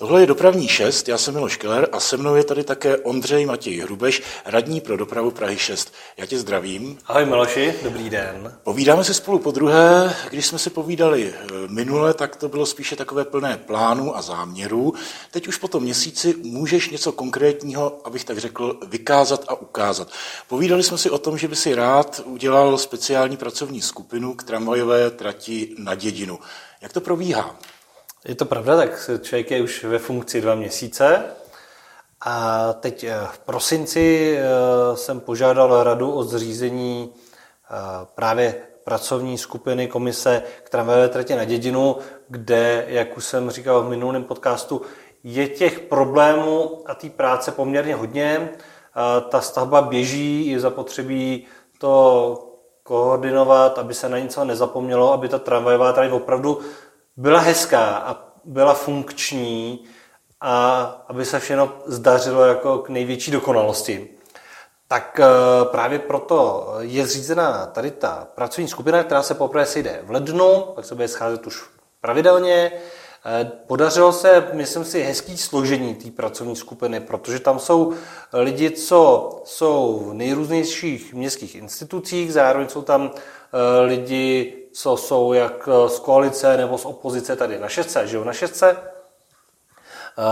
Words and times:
Tohle 0.00 0.20
je 0.20 0.26
dopravní 0.26 0.68
6, 0.68 1.08
já 1.08 1.18
jsem 1.18 1.34
Miloš 1.34 1.56
Keller 1.56 1.88
a 1.92 2.00
se 2.00 2.16
mnou 2.16 2.34
je 2.34 2.44
tady 2.44 2.64
také 2.64 2.96
Ondřej 2.96 3.46
Matěj 3.46 3.80
Hrubeš, 3.80 4.22
radní 4.44 4.80
pro 4.80 4.96
dopravu 4.96 5.30
Prahy 5.30 5.58
6. 5.58 5.94
Já 6.16 6.26
tě 6.26 6.38
zdravím. 6.38 6.98
Ahoj 7.06 7.24
Miloši, 7.24 7.74
dobrý 7.82 8.10
den. 8.10 8.58
Povídáme 8.62 9.04
se 9.04 9.14
spolu 9.14 9.38
po 9.38 9.50
druhé. 9.50 10.14
Když 10.30 10.46
jsme 10.46 10.58
si 10.58 10.70
povídali 10.70 11.34
eh, 11.34 11.46
minule, 11.68 12.14
tak 12.14 12.36
to 12.36 12.48
bylo 12.48 12.66
spíše 12.66 12.96
takové 12.96 13.24
plné 13.24 13.56
plánů 13.56 14.16
a 14.16 14.22
záměrů. 14.22 14.94
Teď 15.30 15.48
už 15.48 15.56
po 15.56 15.68
tom 15.68 15.82
měsíci 15.82 16.34
můžeš 16.42 16.90
něco 16.90 17.12
konkrétního, 17.12 18.00
abych 18.04 18.24
tak 18.24 18.38
řekl, 18.38 18.80
vykázat 18.86 19.44
a 19.48 19.54
ukázat. 19.54 20.08
Povídali 20.48 20.82
jsme 20.82 20.98
si 20.98 21.10
o 21.10 21.18
tom, 21.18 21.38
že 21.38 21.48
by 21.48 21.56
si 21.56 21.74
rád 21.74 22.20
udělal 22.24 22.78
speciální 22.78 23.36
pracovní 23.36 23.80
skupinu 23.80 24.34
k 24.34 24.42
tramvajové 24.42 25.10
trati 25.10 25.74
na 25.78 25.94
dědinu. 25.94 26.38
Jak 26.80 26.92
to 26.92 27.00
probíhá? 27.00 27.56
Je 28.24 28.34
to 28.34 28.44
pravda, 28.44 28.76
tak 28.76 29.10
člověk 29.22 29.50
je 29.50 29.62
už 29.62 29.84
ve 29.84 29.98
funkci 29.98 30.40
dva 30.40 30.54
měsíce. 30.54 31.24
A 32.24 32.72
teď 32.72 33.04
eh, 33.04 33.18
v 33.32 33.38
prosinci 33.38 34.36
eh, 34.38 34.96
jsem 34.96 35.20
požádal 35.20 35.82
radu 35.82 36.12
o 36.12 36.22
zřízení 36.22 37.12
eh, 37.12 37.76
právě 38.14 38.54
pracovní 38.84 39.38
skupiny 39.38 39.88
komise 39.88 40.42
k 40.64 40.70
tramvajové 40.70 41.08
tratě 41.08 41.36
na 41.36 41.44
dědinu, 41.44 41.96
kde, 42.28 42.84
jak 42.88 43.16
už 43.16 43.24
jsem 43.24 43.50
říkal 43.50 43.82
v 43.82 43.88
minulém 43.88 44.24
podcastu, 44.24 44.82
je 45.24 45.48
těch 45.48 45.80
problémů 45.80 46.82
a 46.86 46.94
té 46.94 47.10
práce 47.10 47.52
poměrně 47.52 47.94
hodně. 47.94 48.48
Ta 49.28 49.40
stavba 49.40 49.82
běží, 49.82 50.46
je 50.46 50.60
zapotřebí 50.60 51.46
to 51.78 52.46
koordinovat, 52.82 53.78
aby 53.78 53.94
se 53.94 54.08
na 54.08 54.18
něco 54.18 54.44
nezapomnělo, 54.44 55.12
aby 55.12 55.28
ta 55.28 55.38
tramvajová 55.38 55.92
trať 55.92 56.10
opravdu 56.10 56.60
byla 57.16 57.40
hezká 57.40 57.96
a 57.96 58.16
byla 58.44 58.74
funkční 58.74 59.84
a 60.40 60.82
aby 61.08 61.24
se 61.24 61.40
všechno 61.40 61.72
zdařilo 61.86 62.44
jako 62.44 62.78
k 62.78 62.88
největší 62.88 63.30
dokonalosti. 63.30 64.08
Tak 64.88 65.20
eh, 65.20 65.64
právě 65.64 65.98
proto 65.98 66.68
je 66.78 67.06
zřízená 67.06 67.66
tady 67.66 67.90
ta 67.90 68.28
pracovní 68.34 68.68
skupina, 68.68 69.04
která 69.04 69.22
se 69.22 69.34
poprvé 69.34 69.66
sejde 69.66 70.00
v 70.02 70.10
lednu, 70.10 70.60
pak 70.74 70.84
se 70.84 70.94
bude 70.94 71.08
scházet 71.08 71.46
už 71.46 71.64
pravidelně. 72.00 72.72
Eh, 73.24 73.50
podařilo 73.66 74.12
se, 74.12 74.48
myslím 74.52 74.84
si, 74.84 75.02
hezký 75.02 75.36
složení 75.36 75.94
té 75.94 76.10
pracovní 76.10 76.56
skupiny, 76.56 77.00
protože 77.00 77.40
tam 77.40 77.58
jsou 77.58 77.94
lidi, 78.32 78.70
co 78.70 79.30
jsou 79.44 80.04
v 80.06 80.14
nejrůznějších 80.14 81.14
městských 81.14 81.54
institucích, 81.54 82.32
zároveň 82.32 82.68
jsou 82.68 82.82
tam 82.82 83.10
eh, 83.14 83.80
lidi 83.80 84.59
co 84.72 84.96
jsou 84.96 85.32
jak 85.32 85.68
eh, 85.68 85.88
z 85.88 85.98
koalice 85.98 86.56
nebo 86.56 86.78
z 86.78 86.84
opozice 86.84 87.36
tady 87.36 87.58
na 87.58 87.68
šestce, 87.68 88.06
žijou 88.06 88.24
na 88.24 88.32
šestce. 88.32 88.76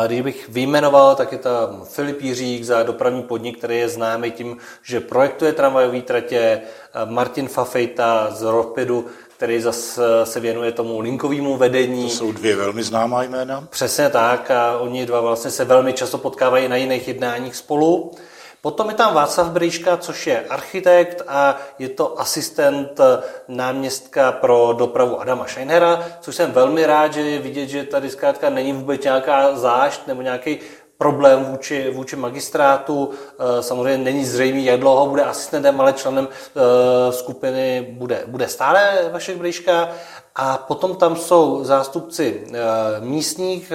Když 0.07 0.21
bych 0.21 0.49
vyjmenoval, 0.49 1.15
tak 1.15 1.33
je 1.33 1.39
tam 1.39 1.85
Filip 1.85 2.21
Jiřík 2.21 2.65
za 2.65 2.83
dopravní 2.83 3.23
podnik, 3.23 3.59
který 3.59 3.79
je 3.79 3.89
známý 3.89 4.31
tím, 4.31 4.57
že 4.83 5.01
projektuje 5.01 5.53
tramvajové 5.53 6.03
tratě, 6.03 6.39
eh, 6.39 7.07
Martin 7.07 7.49
Fafejta 7.49 8.31
z 8.31 8.43
Ropidu, 8.43 9.07
který 9.37 9.61
zase 9.61 10.03
se 10.25 10.41
věnuje 10.41 10.73
tomu 10.73 11.01
linkovému 11.01 11.57
vedení. 11.57 12.03
To 12.03 12.11
jsou 12.11 12.33
dvě 12.33 12.57
velmi 12.57 12.83
známá 12.83 13.23
jména. 13.23 13.67
Přesně 13.71 14.09
tak 14.09 14.51
a 14.51 14.79
oni 14.79 15.07
dva 15.07 15.21
vlastně 15.21 15.51
se 15.51 15.65
velmi 15.65 15.93
často 15.93 16.19
potkávají 16.19 16.69
na 16.69 16.77
jiných 16.77 17.09
jednáních 17.09 17.57
spolu. 17.57 18.15
Potom 18.63 18.89
je 18.89 18.95
tam 18.95 19.15
Václav 19.15 19.51
Brejška, 19.51 19.97
což 19.97 20.27
je 20.27 20.45
architekt 20.49 21.23
a 21.29 21.57
je 21.79 21.89
to 21.89 22.21
asistent 22.21 23.01
náměstka 23.49 24.33
pro 24.33 24.75
dopravu 24.79 25.21
Adama 25.21 25.47
Scheinera, 25.47 26.05
což 26.21 26.35
jsem 26.35 26.53
velmi 26.53 26.87
rád, 26.87 27.13
že 27.13 27.21
je 27.21 27.39
vidět, 27.39 27.67
že 27.67 27.85
tady 27.85 28.11
zkrátka 28.11 28.51
není 28.51 28.73
vůbec 28.73 29.05
nějaká 29.05 29.57
zášť 29.57 30.07
nebo 30.07 30.23
nějaký 30.23 30.59
problém 30.99 31.45
vůči, 31.45 31.91
vůči 31.91 32.17
magistrátu. 32.17 33.11
Eh, 33.11 33.63
samozřejmě 33.63 34.05
není 34.05 34.25
zřejmý, 34.25 34.65
jak 34.65 34.81
dlouho 34.81 35.07
bude 35.07 35.25
asistentem, 35.25 35.81
ale 35.81 35.93
členem 35.93 36.29
eh, 36.29 37.13
skupiny 37.13 37.87
bude, 37.91 38.23
bude 38.27 38.49
stále 38.49 39.11
Vašek 39.13 39.37
Brejška. 39.37 39.89
A 40.35 40.57
potom 40.57 40.97
tam 40.97 41.17
jsou 41.17 41.65
zástupci 41.65 42.47
eh, 42.47 42.61
místních 43.01 43.73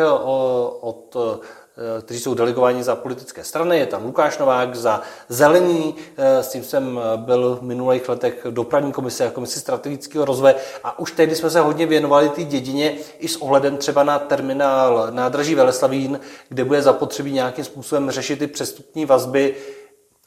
od 0.81 1.15
Eh, 1.15 1.62
kteří 2.01 2.19
jsou 2.19 2.33
delegováni 2.33 2.83
za 2.83 2.95
politické 2.95 3.43
strany. 3.43 3.79
Je 3.79 3.85
tam 3.85 4.05
Lukáš 4.05 4.37
Novák 4.37 4.75
za 4.75 5.01
Zelení, 5.29 5.95
eh, 6.17 6.43
s 6.43 6.47
tím 6.47 6.63
jsem 6.63 6.99
eh, 6.99 7.17
byl 7.17 7.57
v 7.61 7.63
minulých 7.63 8.09
letech 8.09 8.47
dopravní 8.49 8.91
komise 8.91 9.27
a 9.27 9.31
komisi 9.31 9.59
strategického 9.59 10.25
rozvoje. 10.25 10.55
A 10.83 10.99
už 10.99 11.11
tehdy 11.11 11.35
jsme 11.35 11.49
se 11.49 11.59
hodně 11.59 11.85
věnovali 11.85 12.29
té 12.29 12.43
dědině 12.43 12.97
i 13.19 13.27
s 13.27 13.35
ohledem 13.41 13.77
třeba 13.77 14.03
na 14.03 14.19
terminál 14.19 15.07
nádraží 15.11 15.55
Veleslavín, 15.55 16.19
kde 16.49 16.65
bude 16.65 16.81
zapotřebí 16.81 17.31
nějakým 17.31 17.65
způsobem 17.65 18.11
řešit 18.11 18.39
ty 18.39 18.47
přestupní 18.47 19.05
vazby. 19.05 19.55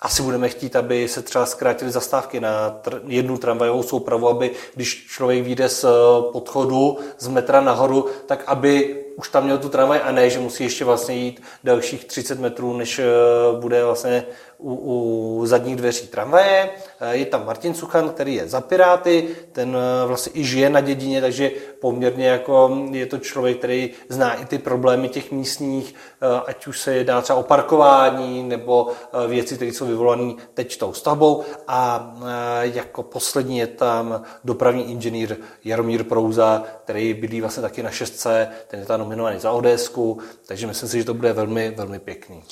Asi 0.00 0.22
budeme 0.22 0.48
chtít, 0.48 0.76
aby 0.76 1.08
se 1.08 1.22
třeba 1.22 1.46
zkrátily 1.46 1.90
zastávky 1.90 2.40
na 2.40 2.80
tr- 2.84 3.00
jednu 3.06 3.38
tramvajovou 3.38 3.82
soupravu, 3.82 4.28
aby 4.28 4.50
když 4.74 5.06
člověk 5.10 5.44
vyjde 5.44 5.68
z 5.68 5.84
podchodu 6.32 6.98
z 7.18 7.28
metra 7.28 7.60
nahoru, 7.60 8.06
tak 8.26 8.44
aby 8.46 9.05
už 9.16 9.28
tam 9.28 9.44
měl 9.44 9.58
tu 9.58 9.68
tramvaj 9.68 10.00
a 10.04 10.12
ne, 10.12 10.30
že 10.30 10.38
musí 10.38 10.64
ještě 10.64 10.84
vlastně 10.84 11.14
jít 11.14 11.42
dalších 11.64 12.04
30 12.04 12.40
metrů, 12.40 12.76
než 12.76 12.98
eh, 12.98 13.04
bude 13.60 13.84
vlastně 13.84 14.24
u, 14.58 14.74
u 14.74 15.46
zadních 15.46 15.76
dveří 15.76 16.06
tramvaje. 16.06 16.70
Eh, 17.00 17.16
je 17.16 17.26
tam 17.26 17.46
Martin 17.46 17.74
Suchan, 17.74 18.08
který 18.08 18.34
je 18.34 18.48
za 18.48 18.60
Piráty, 18.60 19.28
ten 19.52 19.76
eh, 19.76 20.06
vlastně 20.06 20.32
i 20.34 20.44
žije 20.44 20.70
na 20.70 20.80
dědině, 20.80 21.20
takže 21.20 21.50
poměrně 21.80 22.26
jako 22.26 22.86
je 22.90 23.06
to 23.06 23.18
člověk, 23.18 23.58
který 23.58 23.90
zná 24.08 24.34
i 24.34 24.44
ty 24.44 24.58
problémy 24.58 25.08
těch 25.08 25.32
místních, 25.32 25.94
ať 26.46 26.66
už 26.66 26.80
se 26.80 26.94
jedná 26.94 27.20
třeba 27.20 27.38
o 27.38 27.42
parkování 27.42 28.42
nebo 28.42 28.88
věci, 29.28 29.56
které 29.56 29.72
jsou 29.72 29.86
vyvolané 29.86 30.34
teď 30.54 30.78
tou 30.78 30.92
stavbou. 30.92 31.44
A 31.68 32.14
jako 32.60 33.02
poslední 33.02 33.58
je 33.58 33.66
tam 33.66 34.22
dopravní 34.44 34.90
inženýr 34.90 35.36
Jaromír 35.64 36.04
Prouza, 36.04 36.62
který 36.84 37.14
bydlí 37.14 37.40
vlastně 37.40 37.62
taky 37.62 37.82
na 37.82 37.90
šestce, 37.90 38.48
ten 38.68 38.80
je 38.80 38.86
tam 38.86 39.05
nominovaný 39.06 39.40
za 39.40 39.52
Odesku, 39.52 40.18
takže 40.46 40.66
myslím 40.66 40.88
si, 40.88 40.98
že 40.98 41.04
to 41.04 41.14
bude 41.14 41.32
velmi, 41.32 41.70
velmi 41.70 41.98
pěkný. 41.98 42.42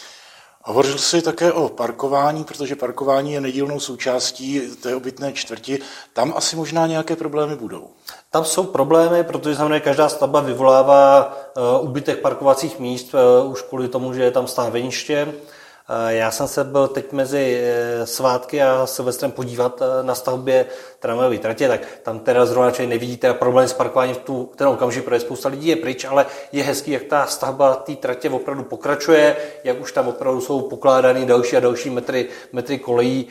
Hovořil 0.66 0.98
jsi 0.98 1.22
také 1.22 1.52
o 1.52 1.68
parkování, 1.68 2.44
protože 2.44 2.76
parkování 2.76 3.32
je 3.32 3.40
nedílnou 3.40 3.80
součástí 3.80 4.60
té 4.82 4.94
obytné 4.94 5.32
čtvrti. 5.32 5.78
Tam 6.12 6.32
asi 6.36 6.56
možná 6.56 6.86
nějaké 6.86 7.16
problémy 7.16 7.56
budou. 7.56 7.88
Tam 8.30 8.44
jsou 8.44 8.64
problémy, 8.64 9.24
protože 9.24 9.56
samozřejmě 9.56 9.80
každá 9.80 10.08
stavba 10.08 10.40
vyvolává 10.40 11.36
uh, 11.56 11.88
ubytek 11.88 12.20
parkovacích 12.20 12.78
míst, 12.78 13.14
uh, 13.14 13.50
už 13.50 13.62
kvůli 13.62 13.88
tomu, 13.88 14.14
že 14.14 14.22
je 14.22 14.30
tam 14.30 14.46
stáveniště. 14.46 15.34
Eh, 15.88 16.14
já 16.14 16.30
jsem 16.30 16.48
se 16.48 16.64
byl 16.64 16.88
teď 16.88 17.12
mezi 17.12 17.62
eh, 17.64 18.06
svátky 18.06 18.62
a 18.62 18.86
Silvestrem 18.86 19.32
podívat 19.32 19.82
eh, 19.82 20.02
na 20.02 20.14
stavbě 20.14 20.66
tramvajové 20.98 21.38
tratě, 21.38 21.68
tak 21.68 21.80
tam 22.02 22.18
teda 22.18 22.46
zrovna 22.46 22.70
člověk 22.70 22.90
nevidí 22.90 23.16
teda 23.16 23.34
problém 23.34 23.68
s 23.68 23.72
parkováním 23.72 24.14
v 24.14 24.18
tu, 24.18 24.50
ten 24.56 24.68
okamžik, 24.68 25.04
protože 25.04 25.20
spousta 25.20 25.48
lidí 25.48 25.68
je 25.68 25.76
pryč, 25.76 26.04
ale 26.04 26.26
je 26.52 26.64
hezký, 26.64 26.90
jak 26.90 27.02
ta 27.02 27.26
stavba 27.26 27.74
té 27.74 27.96
tratě 27.96 28.30
opravdu 28.30 28.62
pokračuje, 28.62 29.36
jak 29.64 29.80
už 29.80 29.92
tam 29.92 30.08
opravdu 30.08 30.40
jsou 30.40 30.60
pokládány 30.60 31.26
další 31.26 31.56
a 31.56 31.60
další 31.60 31.90
metry, 31.90 32.28
metry 32.52 32.78
kolejí 32.78 33.28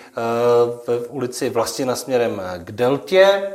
v 0.88 1.08
ulici 1.10 1.50
Vlastina 1.50 1.96
směrem 1.96 2.42
k 2.58 2.72
Deltě, 2.72 3.54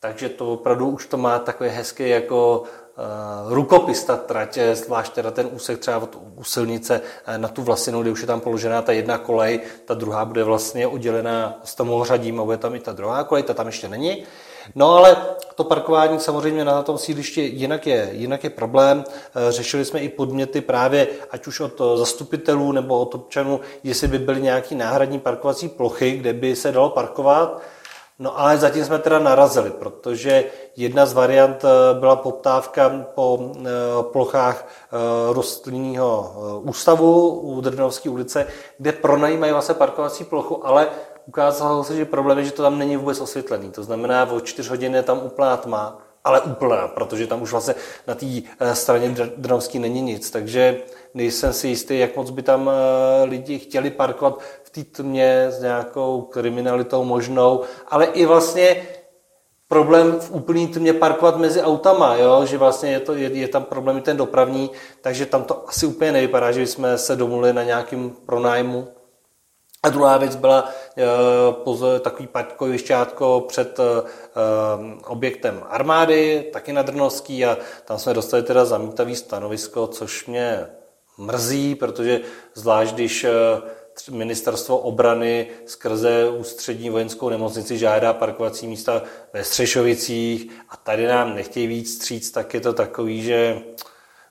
takže 0.00 0.28
to 0.28 0.52
opravdu 0.52 0.88
už 0.88 1.06
to 1.06 1.16
má 1.16 1.38
takové 1.38 1.70
hezké 1.70 2.08
jako 2.08 2.64
rukopis 3.48 4.04
ta 4.04 4.16
trať, 4.16 4.58
zvlášť 4.74 5.12
teda 5.12 5.30
ten 5.30 5.48
úsek 5.52 5.78
třeba 5.78 5.96
od, 5.96 6.18
u 6.36 6.44
silnice 6.44 7.00
eh, 7.26 7.38
na 7.38 7.48
tu 7.48 7.62
Vlasinu, 7.62 8.02
kde 8.02 8.10
už 8.10 8.20
je 8.20 8.26
tam 8.26 8.40
položená 8.40 8.82
ta 8.82 8.92
jedna 8.92 9.18
kolej, 9.18 9.60
ta 9.84 9.94
druhá 9.94 10.24
bude 10.24 10.44
vlastně 10.44 10.86
oddělená 10.86 11.60
s 11.64 11.74
tom 11.74 11.90
ohřadím 11.90 12.40
a 12.40 12.44
bude 12.44 12.56
tam 12.56 12.74
i 12.74 12.80
ta 12.80 12.92
druhá 12.92 13.24
kolej, 13.24 13.42
ta 13.42 13.54
tam 13.54 13.66
ještě 13.66 13.88
není. 13.88 14.24
No 14.74 14.96
ale 14.96 15.16
to 15.54 15.64
parkování 15.64 16.20
samozřejmě 16.20 16.64
na 16.64 16.82
tom 16.82 16.98
sídlišti 16.98 17.40
jinak 17.40 17.86
je, 17.86 18.08
jinak 18.12 18.44
je 18.44 18.50
problém. 18.50 19.04
Eh, 19.08 19.52
řešili 19.52 19.84
jsme 19.84 20.00
i 20.00 20.08
podměty 20.08 20.60
právě, 20.60 21.08
ať 21.30 21.46
už 21.46 21.60
od 21.60 21.82
zastupitelů 21.96 22.72
nebo 22.72 22.98
od 22.98 23.14
občanů, 23.14 23.60
jestli 23.84 24.08
by 24.08 24.18
byly 24.18 24.42
nějaké 24.42 24.74
náhradní 24.74 25.18
parkovací 25.18 25.68
plochy, 25.68 26.10
kde 26.10 26.32
by 26.32 26.56
se 26.56 26.72
dalo 26.72 26.90
parkovat. 26.90 27.62
No 28.22 28.40
ale 28.40 28.58
zatím 28.58 28.84
jsme 28.84 28.98
teda 28.98 29.18
narazili, 29.18 29.70
protože 29.70 30.44
jedna 30.76 31.06
z 31.06 31.12
variant 31.12 31.64
eh, 31.64 31.98
byla 32.00 32.16
poptávka 32.16 33.06
po 33.14 33.52
eh, 33.56 33.68
plochách 34.02 34.66
eh, 34.66 34.96
rostlinného 35.32 36.34
ústavu 36.62 37.28
u 37.28 37.60
Drnovské 37.60 38.10
ulice, 38.10 38.46
kde 38.78 38.92
pronajímají 38.92 39.52
vlastně 39.52 39.74
parkovací 39.74 40.24
plochu, 40.24 40.66
ale 40.66 40.88
ukázalo 41.26 41.84
se, 41.84 41.96
že 41.96 42.04
problém 42.04 42.38
je, 42.38 42.44
že 42.44 42.52
to 42.52 42.62
tam 42.62 42.78
není 42.78 42.96
vůbec 42.96 43.20
osvětlený. 43.20 43.70
To 43.70 43.82
znamená, 43.82 44.30
o 44.30 44.40
4 44.40 44.68
hodiny 44.68 44.98
je 44.98 45.02
tam 45.02 45.20
úplná 45.22 45.56
tma, 45.56 45.98
ale 46.24 46.40
úplná, 46.40 46.88
protože 46.88 47.26
tam 47.26 47.42
už 47.42 47.50
vlastně 47.50 47.74
na 48.06 48.14
té 48.14 48.26
straně 48.72 49.16
Drnovské 49.36 49.78
není 49.78 50.02
nic. 50.02 50.30
Takže 50.30 50.76
nejsem 51.14 51.52
si 51.52 51.68
jistý, 51.68 51.98
jak 51.98 52.16
moc 52.16 52.30
by 52.30 52.42
tam 52.42 52.70
lidi 53.24 53.58
chtěli 53.58 53.90
parkovat 53.90 54.38
v 54.62 54.70
té 54.70 54.84
tmě 54.84 55.46
s 55.50 55.60
nějakou 55.60 56.22
kriminalitou 56.22 57.04
možnou, 57.04 57.62
ale 57.88 58.04
i 58.06 58.26
vlastně 58.26 58.86
problém 59.72 60.20
v 60.20 60.30
úplný 60.30 60.68
tmě 60.68 60.92
parkovat 60.92 61.36
mezi 61.36 61.62
autama, 61.62 62.16
jo? 62.16 62.46
že 62.46 62.58
vlastně 62.58 62.90
je, 62.90 63.00
to, 63.00 63.14
je, 63.14 63.32
je 63.32 63.48
tam 63.48 63.64
problém 63.64 63.98
i 63.98 64.00
ten 64.00 64.16
dopravní, 64.16 64.70
takže 65.00 65.26
tam 65.26 65.44
to 65.44 65.68
asi 65.68 65.86
úplně 65.86 66.12
nevypadá, 66.12 66.52
že 66.52 66.66
jsme 66.66 66.98
se 66.98 67.16
domluvili 67.16 67.52
na 67.52 67.62
nějakým 67.62 68.10
pronájmu. 68.26 68.88
A 69.82 69.88
druhá 69.88 70.16
věc 70.16 70.36
byla 70.36 70.68
uh, 71.64 71.98
takový 72.00 72.26
parkovišťátko 72.26 73.44
před 73.48 73.78
uh, 73.78 73.84
objektem 75.06 75.62
armády, 75.68 76.50
taky 76.52 76.72
na 76.72 76.82
Drnovský 76.82 77.44
a 77.44 77.58
tam 77.84 77.98
jsme 77.98 78.14
dostali 78.14 78.42
teda 78.42 78.64
zamítavý 78.64 79.16
stanovisko, 79.16 79.86
což 79.86 80.26
mě 80.26 80.66
mrzí, 81.18 81.74
protože 81.74 82.20
zvlášť 82.54 82.94
když 82.94 83.24
uh, 83.24 83.30
ministerstvo 84.10 84.78
obrany 84.78 85.46
skrze 85.66 86.28
ústřední 86.28 86.90
vojenskou 86.90 87.28
nemocnici 87.28 87.78
žádá 87.78 88.12
parkovací 88.12 88.66
místa 88.66 89.02
ve 89.32 89.44
Střešovicích 89.44 90.50
a 90.68 90.76
tady 90.76 91.06
nám 91.06 91.34
nechtějí 91.34 91.66
víc 91.66 91.94
stříc, 91.94 92.30
tak 92.30 92.54
je 92.54 92.60
to 92.60 92.72
takový, 92.72 93.22
že 93.22 93.58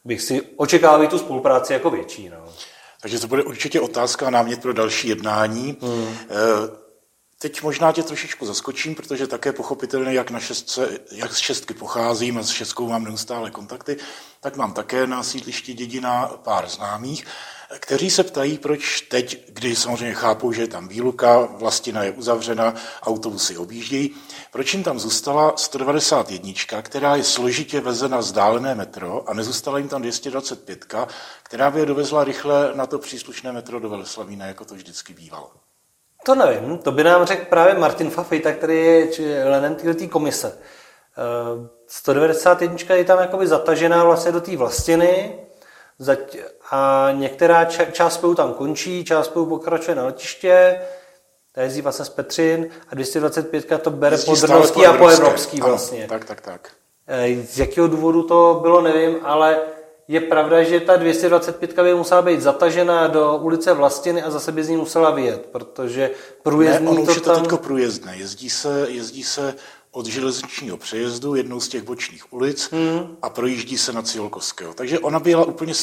bych 0.06 0.22
si 0.22 0.42
očekával 0.56 1.08
tu 1.08 1.20
spolupráci 1.20 1.74
jako 1.74 1.90
větší. 1.90 2.30
No. 2.30 2.54
Takže 3.02 3.20
to 3.20 3.28
bude 3.28 3.44
určitě 3.44 3.82
otázka 3.82 4.28
a 4.28 4.30
námět 4.30 4.62
pro 4.62 4.74
další 4.74 5.08
jednání. 5.08 5.78
Hmm. 5.82 6.08
Teď 7.42 7.62
možná 7.62 7.92
tě 7.92 8.04
trošičku 8.04 8.46
zaskočím, 8.46 8.96
protože 8.96 9.28
také 9.28 9.54
pochopitelně, 9.54 10.14
jak, 10.14 10.32
na 10.32 10.40
šestce, 10.40 11.00
jak 11.12 11.34
z 11.34 11.38
šestky 11.38 11.74
pocházím 11.74 12.38
a 12.38 12.44
s 12.44 12.50
šestkou 12.50 12.90
mám 12.90 13.04
neustále 13.04 13.52
kontakty, 13.52 13.98
tak 14.40 14.56
mám 14.56 14.74
také 14.74 15.08
na 15.08 15.24
sídlišti 15.24 15.74
dědina 15.74 16.28
pár 16.28 16.70
známých 16.70 17.26
kteří 17.80 18.10
se 18.10 18.24
ptají, 18.24 18.58
proč 18.58 19.02
teď, 19.02 19.50
kdy 19.50 19.76
samozřejmě 19.76 20.14
chápou, 20.14 20.52
že 20.52 20.62
je 20.62 20.68
tam 20.68 20.88
výluka, 20.88 21.40
vlastina 21.40 22.04
je 22.04 22.12
uzavřena, 22.12 22.74
autobusy 23.02 23.58
objíždějí, 23.58 24.16
proč 24.52 24.74
jim 24.74 24.84
tam 24.84 25.00
zůstala 25.00 25.54
191, 25.58 26.82
která 26.82 27.16
je 27.16 27.24
složitě 27.24 27.82
vezena 27.82 28.22
z 28.22 28.32
dálené 28.32 28.76
metro 28.76 29.30
a 29.30 29.34
nezůstala 29.34 29.78
jim 29.78 29.88
tam 29.88 30.02
225, 30.02 30.86
která 31.44 31.72
by 31.72 31.80
je 31.80 31.86
dovezla 31.86 32.24
rychle 32.24 32.72
na 32.76 32.86
to 32.86 33.00
příslušné 33.00 33.52
metro 33.52 33.80
do 33.80 33.90
Veleslavína, 33.90 34.46
jako 34.46 34.66
to 34.66 34.76
vždycky 34.76 35.14
bývalo. 35.14 35.52
To 36.26 36.36
nevím, 36.36 36.78
to 36.78 36.92
by 36.92 37.04
nám 37.04 37.26
řekl 37.26 37.46
právě 37.50 37.74
Martin 37.74 38.10
Fafejta, 38.10 38.54
který 38.54 38.86
je 38.86 39.08
členem 39.08 39.76
této 39.76 40.08
komise. 40.08 40.58
191 41.88 42.78
eh, 42.90 42.98
je 42.98 43.06
tam 43.06 43.20
jakoby 43.20 43.48
zatažená 43.48 44.04
vlastně 44.04 44.32
do 44.32 44.42
té 44.42 44.58
vlastiny, 44.58 45.40
a 46.72 47.10
některá 47.12 47.66
část 47.66 48.14
spolu 48.14 48.36
tam 48.36 48.54
končí, 48.54 49.06
část 49.06 49.26
spolu 49.26 49.46
pokračuje 49.46 49.96
na 49.96 50.06
letiště, 50.06 50.82
ta 51.54 51.62
jezdí 51.62 51.82
vlastně 51.82 52.06
z 52.06 52.10
Petřin 52.10 52.70
a 52.90 52.96
225 52.96 53.82
to 53.82 53.92
bere 53.92 54.18
po 54.18 54.32
a 54.88 54.98
po 54.98 55.08
Evropský 55.08 55.62
vlastně. 55.62 56.00
Ano, 56.00 56.08
tak, 56.08 56.26
tak, 56.26 56.42
tak. 56.42 56.70
E, 57.08 57.36
z 57.44 57.60
jakého 57.60 57.88
důvodu 57.88 58.24
to 58.24 58.60
bylo, 58.62 58.82
nevím, 58.82 59.18
ale 59.24 59.60
je 60.12 60.22
pravda, 60.22 60.64
že 60.64 60.80
ta 60.80 60.96
225 60.96 61.80
by 61.80 61.96
musela 61.96 62.22
být 62.22 62.42
zatažena 62.42 63.08
do 63.08 63.38
ulice 63.38 63.74
Vlastiny 63.74 64.24
a 64.24 64.32
zase 64.32 64.52
by 64.52 64.64
z 64.64 64.70
ní 64.70 64.78
musela 64.78 65.10
vyjet, 65.12 65.46
protože 65.52 66.12
průjezdný 66.44 66.86
ne, 66.86 66.92
ono 66.92 67.06
to 67.06 67.12
už 67.12 67.22
tam... 67.22 67.34
je 67.34 67.36
to 67.36 67.42
teďko 67.42 67.58
průjezdné. 67.58 68.16
Jezdí 68.18 68.50
se, 68.50 68.88
jezdí 68.90 69.24
se 69.24 69.56
od 69.92 70.06
železničního 70.06 70.78
přejezdu, 70.78 71.36
jednou 71.36 71.60
z 71.60 71.68
těch 71.68 71.84
bočních 71.84 72.34
ulic 72.34 72.70
hmm. 72.72 73.18
a 73.22 73.30
projíždí 73.30 73.78
se 73.78 73.94
na 73.94 74.02
Cílkovského. 74.02 74.74
Takže 74.74 75.00
ona 75.00 75.20
byla 75.20 75.46
úplně, 75.46 75.74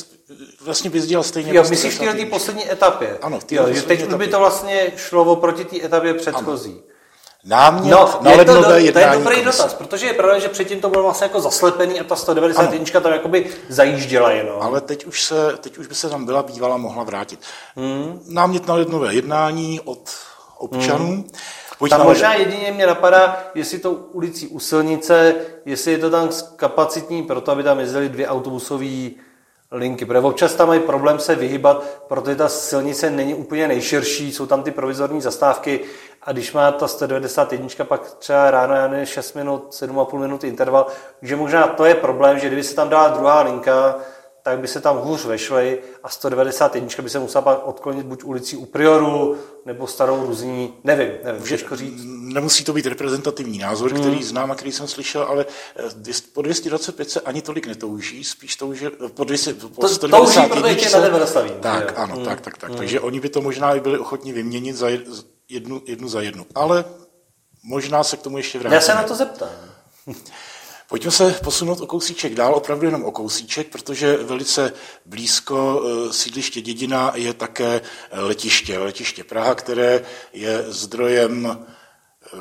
vlastně 0.61 0.91
by 0.91 0.99
jezdila 0.99 1.23
stejně. 1.23 1.55
Jo, 1.55 1.65
myslíš 1.71 1.95
v 1.95 1.99
té 1.99 2.27
poslední 2.27 2.73
etapě? 2.73 3.19
Ano, 3.23 3.41
v 3.41 3.53
jo, 3.53 3.67
že 3.73 3.83
teď 3.83 4.01
etapě. 4.01 4.17
už 4.17 4.19
by 4.19 4.29
to 4.29 4.39
vlastně 4.39 4.93
šlo 4.97 5.25
oproti 5.25 5.65
té 5.65 5.87
etapě 5.87 6.15
předchozí. 6.15 6.71
Ano. 6.71 6.98
Námět 7.45 7.91
no, 7.91 8.19
na 8.21 8.31
lednové 8.31 8.63
to, 8.63 8.71
jednání 8.71 8.93
To 8.93 8.99
je 8.99 9.19
dobrý 9.19 9.37
komise. 9.37 9.59
dotaz, 9.59 9.75
protože 9.75 10.07
je 10.07 10.15
pravda, 10.15 10.39
že 10.39 10.49
předtím 10.49 10.81
to 10.81 10.91
bylo 10.91 11.03
vlastně 11.03 11.25
jako 11.25 11.41
zaslepený 11.41 12.01
a 12.01 12.05
ta 12.05 12.17
191 12.17 13.01
tam 13.01 13.13
jakoby 13.13 13.51
zajížděla 13.69 14.31
jenom. 14.31 14.63
Ale 14.63 14.81
teď 14.81 15.07
už, 15.07 15.25
se, 15.25 15.57
teď 15.61 15.79
už 15.79 15.87
by 15.87 15.95
se 15.95 16.11
tam 16.11 16.25
byla 16.25 16.43
bývala 16.43 16.77
mohla 16.77 17.05
vrátit. 17.05 17.41
Hmm. 17.77 18.21
Námět 18.29 18.67
na 18.67 18.75
lednové 18.75 19.15
jednání 19.15 19.81
od 19.81 20.11
občanů. 20.59 21.07
Hmm. 21.07 21.31
Pojďme 21.79 21.99
tam 21.99 22.07
možná 22.07 22.35
jedině 22.35 22.73
mě 22.73 22.87
napadá, 22.87 23.39
jestli 23.55 23.79
to 23.79 23.93
ulicí 23.93 24.49
u 24.49 24.59
silnice, 24.59 25.35
jestli 25.65 25.93
je 25.93 25.99
to 25.99 26.11
tam 26.11 26.29
kapacitní 26.57 27.23
pro 27.23 27.41
to, 27.41 27.53
aby 27.53 27.63
tam 27.63 27.81
jezdili 27.81 28.09
dvě 28.09 28.29
autobusové 28.29 29.11
linky. 29.73 30.05
Protože 30.05 30.21
občas 30.21 30.55
tam 30.55 30.69
mají 30.69 30.81
problém 30.81 31.19
se 31.19 31.35
vyhybat, 31.35 32.03
protože 32.09 32.37
ta 32.37 32.49
silnice 32.49 33.11
není 33.11 33.35
úplně 33.35 33.69
nejširší, 33.69 34.33
jsou 34.33 34.47
tam 34.47 34.63
ty 34.63 34.71
provizorní 34.71 35.21
zastávky 35.21 35.81
a 36.23 36.33
když 36.33 36.53
má 36.53 36.73
ta 36.73 36.89
191, 36.89 37.85
pak 37.85 38.15
třeba 38.19 38.51
ráno, 38.51 38.75
já 38.75 38.89
nevím, 38.89 39.07
6 39.07 39.35
minut, 39.35 39.71
7,5 39.71 40.19
minut 40.19 40.45
interval, 40.45 40.87
že 41.23 41.37
možná 41.37 41.67
to 41.67 41.85
je 41.85 41.95
problém, 41.95 42.39
že 42.39 42.47
kdyby 42.47 42.65
se 42.65 42.75
tam 42.75 42.89
dala 42.89 43.09
druhá 43.09 43.43
linka, 43.43 43.97
tak 44.49 44.59
by 44.59 44.69
se 44.69 44.81
tam 44.81 44.97
hůř 44.97 45.25
vešly 45.25 45.79
a 46.03 46.09
191 46.09 46.89
by 47.03 47.11
se 47.11 47.19
musela 47.19 47.43
pak 47.43 47.67
odklonit 47.67 48.07
buď 48.07 48.25
ulicí 48.25 48.57
u 48.57 48.65
Prioru 48.65 49.37
nebo 49.67 49.87
starou 49.87 50.27
Ruzní, 50.27 50.75
nevím, 50.85 51.13
nevím, 51.25 51.43
těžko 51.43 51.77
říct. 51.77 52.03
Nemusí 52.07 52.65
to 52.65 52.73
být 52.73 52.87
reprezentativní 52.87 53.59
názor, 53.59 53.91
hmm. 53.91 54.01
který 54.01 54.23
znám 54.23 54.51
a 54.51 54.55
který 54.55 54.73
jsem 54.73 54.89
slyšel, 54.89 55.23
ale 55.23 55.47
eh, 56.09 56.13
po 56.33 56.43
225 56.43 57.11
se 57.11 57.21
ani 57.21 57.43
tolik 57.43 57.67
netouží, 57.67 58.25
spíš 58.25 58.57
touží, 58.57 58.87
eh, 58.87 59.09
po 59.09 59.25
200, 59.25 59.55
po 59.55 59.81
to, 59.81 59.89
191 59.89 60.57
touží, 60.57 60.75
protože 60.75 61.27
se, 61.27 61.49
Tak, 61.61 61.99
ano, 61.99 62.15
hmm. 62.17 62.25
tak, 62.25 62.41
tak, 62.41 62.59
tak. 62.59 62.71
Hmm. 62.71 62.79
Takže 62.79 63.01
oni 63.01 63.21
by 63.21 63.29
to 63.29 63.41
možná 63.41 63.75
i 63.75 63.81
byli 63.81 63.99
ochotni 63.99 64.33
vyměnit 64.33 64.77
za 64.77 64.89
jednu, 65.49 65.83
jednu 65.87 66.09
za 66.09 66.21
jednu. 66.21 66.47
Ale 66.55 66.85
možná 67.63 68.05
se 68.05 68.17
k 68.17 68.23
tomu 68.23 68.37
ještě 68.37 68.59
vrátíme. 68.59 68.75
Já 68.75 68.81
se 68.81 68.95
na 68.95 69.03
to 69.03 69.15
zeptám. 69.15 69.49
Pojďme 70.91 71.11
se 71.11 71.41
posunout 71.45 71.81
o 71.81 71.87
kousíček 71.87 72.35
dál, 72.35 72.55
opravdu 72.55 72.87
jenom 72.87 73.05
o 73.05 73.13
kousíček, 73.13 73.69
protože 73.73 74.17
velice 74.17 74.73
blízko 75.07 75.83
eh, 75.83 76.13
sídliště 76.13 76.61
Dědina 76.61 77.13
je 77.15 77.35
také 77.35 77.81
letiště, 78.13 78.79
letiště 78.79 79.25
Praha, 79.25 79.55
které 79.55 80.05
je 80.33 80.65
zdrojem 80.69 81.47
eh, 81.57 82.39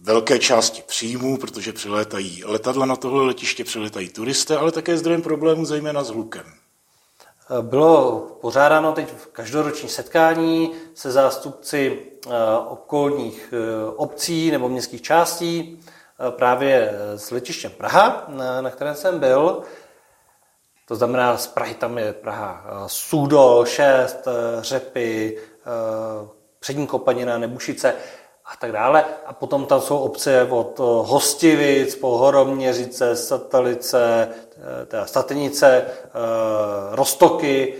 velké 0.00 0.38
části 0.38 0.82
příjmů, 0.86 1.36
protože 1.36 1.72
přilétají 1.72 2.44
letadla 2.44 2.86
na 2.86 2.96
tohle 2.96 3.26
letiště, 3.26 3.64
přilétají 3.64 4.08
turisté, 4.08 4.56
ale 4.56 4.72
také 4.72 4.98
zdrojem 4.98 5.22
problémů 5.22 5.64
zejména 5.64 6.04
s 6.04 6.08
hlukem. 6.08 6.44
Eh, 6.46 7.62
bylo 7.62 8.20
pořádáno 8.40 8.92
teď 8.92 9.08
každoroční 9.32 9.88
setkání 9.88 10.70
se 10.94 11.10
zástupci 11.10 11.98
okolních 12.68 13.54
obcí 13.96 14.50
nebo 14.50 14.68
městských 14.68 15.02
částí. 15.02 15.80
Eh, 16.20 16.30
právě 16.30 16.92
s 17.16 17.30
letištěm 17.30 17.70
Praha, 17.70 18.24
na, 18.60 18.70
kterém 18.70 18.94
jsem 18.94 19.18
byl. 19.18 19.62
To 20.88 20.94
znamená, 20.96 21.36
z 21.36 21.46
Prahy 21.46 21.74
tam 21.74 21.98
je 21.98 22.12
Praha 22.12 22.64
eh, 22.66 22.72
Sudo, 22.86 23.64
Šest, 23.66 24.26
eh, 24.26 24.62
Řepy, 24.62 25.38
Přední 26.60 26.86
Kopanina, 26.86 27.38
Nebušice 27.38 27.94
a 28.44 28.56
tak 28.56 28.72
dále. 28.72 29.04
A 29.26 29.32
potom 29.32 29.66
tam 29.66 29.80
jsou 29.80 29.98
obce 29.98 30.42
od 30.50 30.78
Hostivic 30.78 31.96
po 31.96 32.18
Horoměřice, 32.18 33.16
Satelice, 33.16 34.28
teda 34.88 35.06
Statenice, 35.06 35.86
Rostoky, 36.90 37.74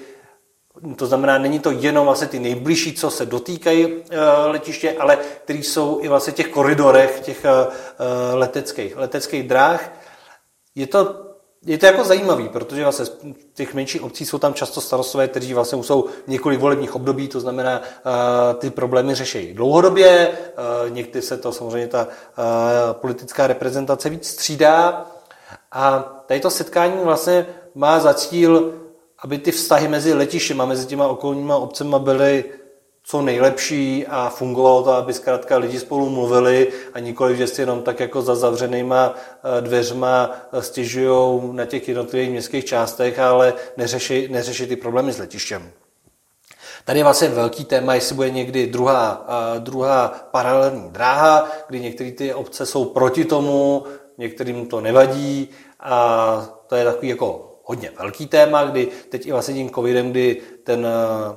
to 0.96 1.06
znamená, 1.06 1.38
není 1.38 1.58
to 1.58 1.70
jenom 1.70 2.06
vlastně 2.06 2.26
ty 2.28 2.38
nejbližší, 2.38 2.94
co 2.94 3.10
se 3.10 3.26
dotýkají 3.26 3.86
eh, 4.10 4.18
letiště, 4.46 4.92
ale 4.98 5.18
který 5.44 5.62
jsou 5.62 5.98
i 6.02 6.08
vlastně 6.08 6.32
těch 6.32 6.48
koridorech 6.48 7.20
těch 7.20 7.44
eh, 7.44 7.50
eh, 7.50 8.34
leteckých, 8.34 8.96
leteckých 8.96 9.48
dráh. 9.48 9.92
Je 10.74 10.86
to, 10.86 11.26
je 11.66 11.78
to 11.78 11.86
jako 11.86 12.04
zajímavý, 12.04 12.48
protože 12.48 12.82
vlastně 12.82 13.04
v 13.04 13.54
těch 13.54 13.74
menších 13.74 14.02
obcí 14.02 14.26
jsou 14.26 14.38
tam 14.38 14.54
často 14.54 14.80
starostové, 14.80 15.28
kteří 15.28 15.54
vlastně 15.54 15.82
jsou 15.82 16.06
několik 16.26 16.60
volebních 16.60 16.94
období, 16.94 17.28
to 17.28 17.40
znamená, 17.40 17.82
ty 18.58 18.70
problémy 18.70 19.14
řeší 19.14 19.54
dlouhodobě, 19.54 20.38
někdy 20.88 21.22
se 21.22 21.36
to 21.36 21.52
samozřejmě 21.52 21.86
ta 21.86 22.08
politická 22.92 23.46
reprezentace 23.46 24.10
víc 24.10 24.28
střídá 24.28 25.06
a 25.72 25.98
tady 26.26 26.40
to 26.40 26.50
setkání 26.50 26.96
vlastně 27.04 27.46
má 27.74 28.00
za 28.00 28.14
cíl 28.14 28.83
aby 29.24 29.38
ty 29.38 29.52
vztahy 29.52 29.88
mezi 29.88 30.14
letištěm 30.14 30.60
a 30.60 30.64
mezi 30.64 30.86
těma 30.86 31.08
okolníma 31.08 31.56
obcema 31.56 31.98
byly 31.98 32.44
co 33.04 33.22
nejlepší 33.22 34.06
a 34.06 34.28
fungovalo 34.28 34.82
to, 34.82 34.90
aby 34.92 35.12
zkrátka 35.12 35.56
lidi 35.56 35.80
spolu 35.80 36.10
mluvili 36.10 36.72
a 36.94 36.98
nikoli, 36.98 37.36
že 37.36 37.46
si 37.46 37.62
jenom 37.62 37.82
tak 37.82 38.00
jako 38.00 38.22
za 38.22 38.34
zavřenýma 38.34 39.14
eh, 39.14 39.60
dveřma 39.60 40.30
eh, 40.52 40.62
stěžují 40.62 41.40
na 41.52 41.66
těch 41.66 41.88
jednotlivých 41.88 42.30
městských 42.30 42.64
částech, 42.64 43.18
ale 43.18 43.54
neřeší, 43.76 44.28
neřeší 44.28 44.66
ty 44.66 44.76
problémy 44.76 45.12
s 45.12 45.18
letištěm. 45.18 45.70
Tady 46.84 46.98
je 46.98 47.04
vlastně 47.04 47.28
velký 47.28 47.64
téma, 47.64 47.94
jestli 47.94 48.14
bude 48.14 48.30
někdy 48.30 48.66
druhá, 48.66 49.26
eh, 49.28 49.60
druhá 49.60 50.28
paralelní 50.30 50.90
dráha, 50.90 51.48
kdy 51.68 51.80
některé 51.80 52.12
ty 52.12 52.34
obce 52.34 52.66
jsou 52.66 52.84
proti 52.84 53.24
tomu, 53.24 53.84
některým 54.18 54.66
to 54.66 54.80
nevadí 54.80 55.48
a 55.80 56.48
to 56.66 56.76
je 56.76 56.84
takový 56.84 57.08
jako 57.08 57.53
hodně 57.64 57.90
velký 57.98 58.26
téma, 58.26 58.64
kdy 58.64 58.88
teď 59.08 59.26
i 59.26 59.32
vlastně 59.32 59.54
tím 59.54 59.70
covidem, 59.70 60.10
kdy 60.10 60.42
ten 60.64 60.86
eh, 60.86 61.36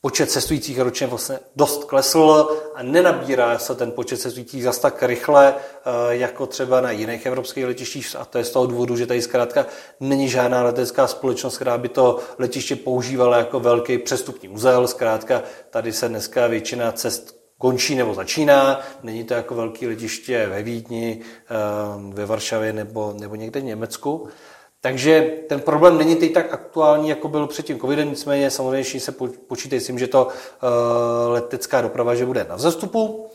počet 0.00 0.30
cestujících 0.30 0.80
ročně 0.80 1.06
vlastně 1.06 1.38
dost 1.56 1.84
klesl 1.84 2.48
a 2.74 2.82
nenabírá 2.82 3.58
se 3.58 3.74
ten 3.74 3.90
počet 3.92 4.20
cestujících 4.20 4.64
zas 4.64 4.78
tak 4.78 5.02
rychle, 5.02 5.54
eh, 5.54 5.90
jako 6.08 6.46
třeba 6.46 6.80
na 6.80 6.90
jiných 6.90 7.26
evropských 7.26 7.66
letištích 7.66 8.16
a 8.18 8.24
to 8.24 8.38
je 8.38 8.44
z 8.44 8.50
toho 8.50 8.66
důvodu, 8.66 8.96
že 8.96 9.06
tady 9.06 9.22
zkrátka 9.22 9.66
není 10.00 10.28
žádná 10.28 10.62
letecká 10.62 11.06
společnost, 11.06 11.56
která 11.56 11.78
by 11.78 11.88
to 11.88 12.18
letiště 12.38 12.76
používala 12.76 13.38
jako 13.38 13.60
velký 13.60 13.98
přestupní 13.98 14.48
muzeum. 14.48 14.86
Zkrátka 14.86 15.42
tady 15.70 15.92
se 15.92 16.08
dneska 16.08 16.46
většina 16.46 16.92
cest 16.92 17.38
končí 17.58 17.94
nebo 17.94 18.14
začíná. 18.14 18.80
Není 19.02 19.24
to 19.24 19.34
jako 19.34 19.54
velké 19.54 19.88
letiště 19.88 20.46
ve 20.46 20.62
Vídni, 20.62 21.20
eh, 21.20 21.54
ve 22.14 22.26
Varšavě 22.26 22.72
nebo, 22.72 23.14
nebo 23.20 23.34
někde 23.34 23.60
v 23.60 23.64
Německu. 23.64 24.28
Takže 24.80 25.30
ten 25.48 25.60
problém 25.60 25.98
není 25.98 26.16
teď 26.16 26.32
tak 26.32 26.52
aktuální, 26.52 27.08
jako 27.08 27.28
byl 27.28 27.46
před 27.46 27.66
tím 27.66 27.80
covidem, 27.80 28.10
nicméně 28.10 28.50
samozřejmě 28.50 29.00
se 29.00 29.12
počítej 29.48 29.80
s 29.80 29.86
tím, 29.86 29.98
že 29.98 30.06
to 30.06 30.28
eh, 30.28 31.28
letecká 31.28 31.80
doprava 31.80 32.14
že 32.14 32.26
bude 32.26 32.46
na 32.48 32.56
vzestupu. 32.56 33.26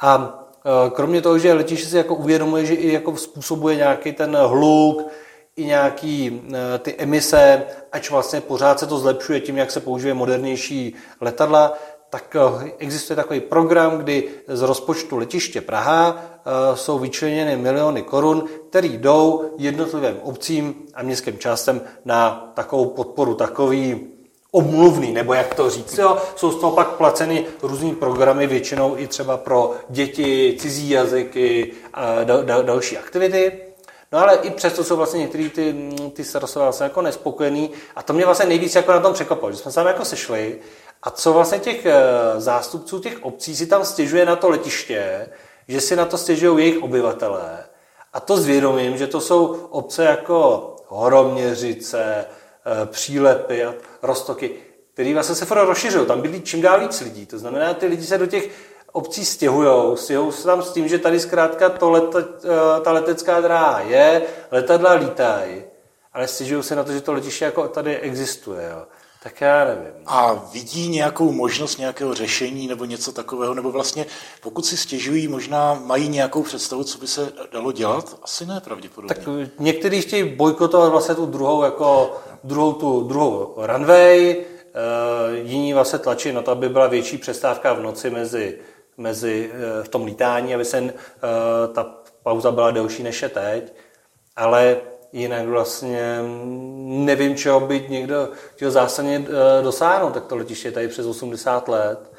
A 0.00 0.42
eh, 0.64 0.90
kromě 0.90 1.22
toho, 1.22 1.38
že 1.38 1.52
letiště 1.52 1.86
si 1.86 1.96
jako 1.96 2.14
uvědomuje, 2.14 2.66
že 2.66 2.74
i 2.74 2.92
jako 2.92 3.16
způsobuje 3.16 3.76
nějaký 3.76 4.12
ten 4.12 4.36
hluk, 4.36 5.08
i 5.56 5.64
nějaký 5.64 6.42
ty 6.78 6.94
emise, 6.98 7.62
ač 7.92 8.10
vlastně 8.10 8.40
pořád 8.40 8.78
se 8.78 8.86
to 8.86 8.98
zlepšuje 8.98 9.40
tím, 9.40 9.58
jak 9.58 9.70
se 9.70 9.80
použije 9.80 10.14
modernější 10.14 10.94
letadla, 11.20 11.78
tak 12.10 12.36
eh, 12.36 12.72
existuje 12.78 13.16
takový 13.16 13.40
program, 13.40 13.98
kdy 13.98 14.28
z 14.48 14.62
rozpočtu 14.62 15.16
letiště 15.16 15.60
Praha 15.60 16.16
eh, 16.16 16.76
jsou 16.76 16.98
vyčleněny 16.98 17.56
miliony 17.56 18.02
korun, 18.02 18.48
které 18.68 18.88
jdou 18.88 19.54
jednotlivým 19.58 20.16
obcím 20.22 20.74
a 20.94 21.02
městským 21.02 21.38
částem 21.38 21.80
na 22.04 22.52
takovou 22.54 22.86
podporu, 22.86 23.34
takový 23.34 24.06
omluvný, 24.50 25.12
nebo 25.12 25.34
jak 25.34 25.54
to 25.54 25.70
říct. 25.70 25.98
Jo, 25.98 26.16
jsou 26.36 26.52
z 26.52 26.60
toho 26.60 26.72
pak 26.72 26.88
placeny 26.88 27.46
různý 27.62 27.94
programy, 27.94 28.46
většinou 28.46 28.98
i 28.98 29.06
třeba 29.06 29.36
pro 29.36 29.74
děti, 29.88 30.56
cizí 30.58 30.90
jazyky 30.90 31.72
a 31.94 32.24
dal, 32.24 32.42
dal, 32.42 32.62
další 32.62 32.98
aktivity. 32.98 33.52
No 34.12 34.18
ale 34.18 34.36
i 34.36 34.50
přesto 34.50 34.84
jsou 34.84 34.96
vlastně 34.96 35.20
některý 35.20 35.50
ty, 35.50 35.74
ty 36.12 36.24
starostové 36.24 36.64
vlastně 36.64 36.84
jako 36.84 37.02
nespokojený 37.02 37.70
a 37.96 38.02
to 38.02 38.12
mě 38.12 38.24
vlastně 38.24 38.46
nejvíc 38.46 38.74
jako 38.74 38.92
na 38.92 39.00
tom 39.00 39.12
překvapilo, 39.12 39.52
že 39.52 39.58
jsme 39.58 39.70
se 39.70 39.74
tam 39.74 39.86
jako 39.86 40.04
sešli 40.04 40.58
a 41.02 41.10
co 41.10 41.32
vlastně 41.32 41.58
těch 41.58 41.86
eh, 41.86 41.94
zástupců 42.36 42.98
těch 42.98 43.24
obcí 43.24 43.56
si 43.56 43.66
tam 43.66 43.84
stěžuje 43.84 44.26
na 44.26 44.36
to 44.36 44.48
letiště, 44.48 45.28
že 45.68 45.80
si 45.80 45.96
na 45.96 46.04
to 46.04 46.18
stěžují 46.18 46.64
jejich 46.64 46.82
obyvatelé. 46.82 47.64
A 48.12 48.20
to 48.20 48.36
zvědomím, 48.36 48.98
že 48.98 49.06
to 49.06 49.20
jsou 49.20 49.46
obce 49.70 50.04
jako 50.04 50.76
Horoměřice, 50.86 52.24
eh, 52.24 52.86
Přílepy 52.86 53.64
a 53.64 53.74
Rostoky, 54.02 54.50
které 54.94 55.14
vlastně 55.14 55.34
se 55.34 55.44
furt 55.44 55.64
rozšiřují. 55.64 56.06
Tam 56.06 56.20
byli 56.20 56.40
čím 56.40 56.60
dál 56.62 56.80
víc 56.80 57.00
lidí. 57.00 57.26
To 57.26 57.38
znamená, 57.38 57.74
ty 57.74 57.86
lidi 57.86 58.06
se 58.06 58.18
do 58.18 58.26
těch 58.26 58.50
obcí 58.92 59.24
stěhují. 59.24 59.96
Stěhují 59.96 60.32
se 60.32 60.44
tam 60.44 60.62
s 60.62 60.72
tím, 60.72 60.88
že 60.88 60.98
tady 60.98 61.20
zkrátka 61.20 61.68
to 61.68 61.90
leta, 61.90 62.18
eh, 62.18 62.80
ta 62.80 62.92
letecká 62.92 63.40
dráha 63.40 63.80
je, 63.80 64.22
letadla 64.50 64.92
lítají, 64.92 65.64
ale 66.12 66.28
stěžují 66.28 66.62
se 66.62 66.76
na 66.76 66.84
to, 66.84 66.92
že 66.92 67.00
to 67.00 67.12
letiště 67.12 67.44
jako 67.44 67.68
tady 67.68 67.98
existuje. 67.98 68.68
Jo. 68.70 68.86
Tak 69.26 69.40
já 69.40 69.64
nevím. 69.64 69.92
A 70.06 70.34
vidí 70.52 70.88
nějakou 70.88 71.32
možnost 71.32 71.78
nějakého 71.78 72.14
řešení 72.14 72.66
nebo 72.66 72.84
něco 72.84 73.12
takového, 73.12 73.54
nebo 73.54 73.72
vlastně 73.72 74.06
pokud 74.40 74.66
si 74.66 74.76
stěžují, 74.76 75.28
možná 75.28 75.74
mají 75.74 76.08
nějakou 76.08 76.42
představu, 76.42 76.84
co 76.84 76.98
by 76.98 77.06
se 77.06 77.32
dalo 77.52 77.72
dělat? 77.72 78.18
Asi 78.22 78.46
ne, 78.46 78.60
pravděpodobně. 78.60 79.14
Tak 79.14 79.28
někteří 79.58 80.00
chtějí 80.00 80.36
bojkotovat 80.36 80.90
vlastně 80.90 81.14
tu 81.14 81.26
druhou, 81.26 81.62
jako 81.62 82.16
druhou, 82.44 82.72
tu 82.72 83.02
druhou 83.02 83.54
runway, 83.56 84.36
uh, 84.36 85.48
jiní 85.48 85.72
vlastně 85.72 85.98
tlačí 85.98 86.32
na 86.32 86.42
to, 86.42 86.50
aby 86.50 86.68
byla 86.68 86.86
větší 86.86 87.18
přestávka 87.18 87.72
v 87.72 87.82
noci 87.82 88.10
mezi, 88.10 88.58
mezi 88.96 89.50
uh, 89.50 89.84
v 89.84 89.88
tom 89.88 90.04
lítání, 90.04 90.54
aby 90.54 90.64
se 90.64 90.80
uh, 90.80 90.88
ta 91.72 91.94
pauza 92.22 92.50
byla 92.50 92.70
delší 92.70 93.02
než 93.02 93.22
je 93.22 93.28
teď. 93.28 93.72
Ale 94.36 94.76
jinak 95.16 95.46
vlastně 95.46 96.18
nevím, 96.84 97.36
čeho 97.36 97.60
by 97.60 97.86
někdo 97.88 98.28
chtěl 98.54 98.70
zásadně 98.70 99.24
eh, 99.28 99.62
dosáhnout. 99.62 100.14
Tak 100.14 100.24
to 100.24 100.36
letiště 100.36 100.68
je 100.68 100.72
tady 100.72 100.88
přes 100.88 101.06
80 101.06 101.68
let. 101.68 102.12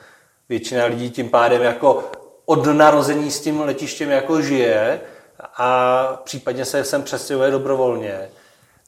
Většina 0.50 0.86
lidí 0.86 1.10
tím 1.10 1.30
pádem 1.30 1.62
jako 1.62 2.12
od 2.46 2.66
narození 2.66 3.32
s 3.32 3.42
tím 3.42 3.62
letištěm 3.62 4.10
jako 4.10 4.42
žije 4.42 5.02
a 5.58 6.22
případně 6.24 6.66
se 6.66 6.84
sem 6.84 7.04
přestěhuje 7.04 7.52
dobrovolně. 7.52 8.30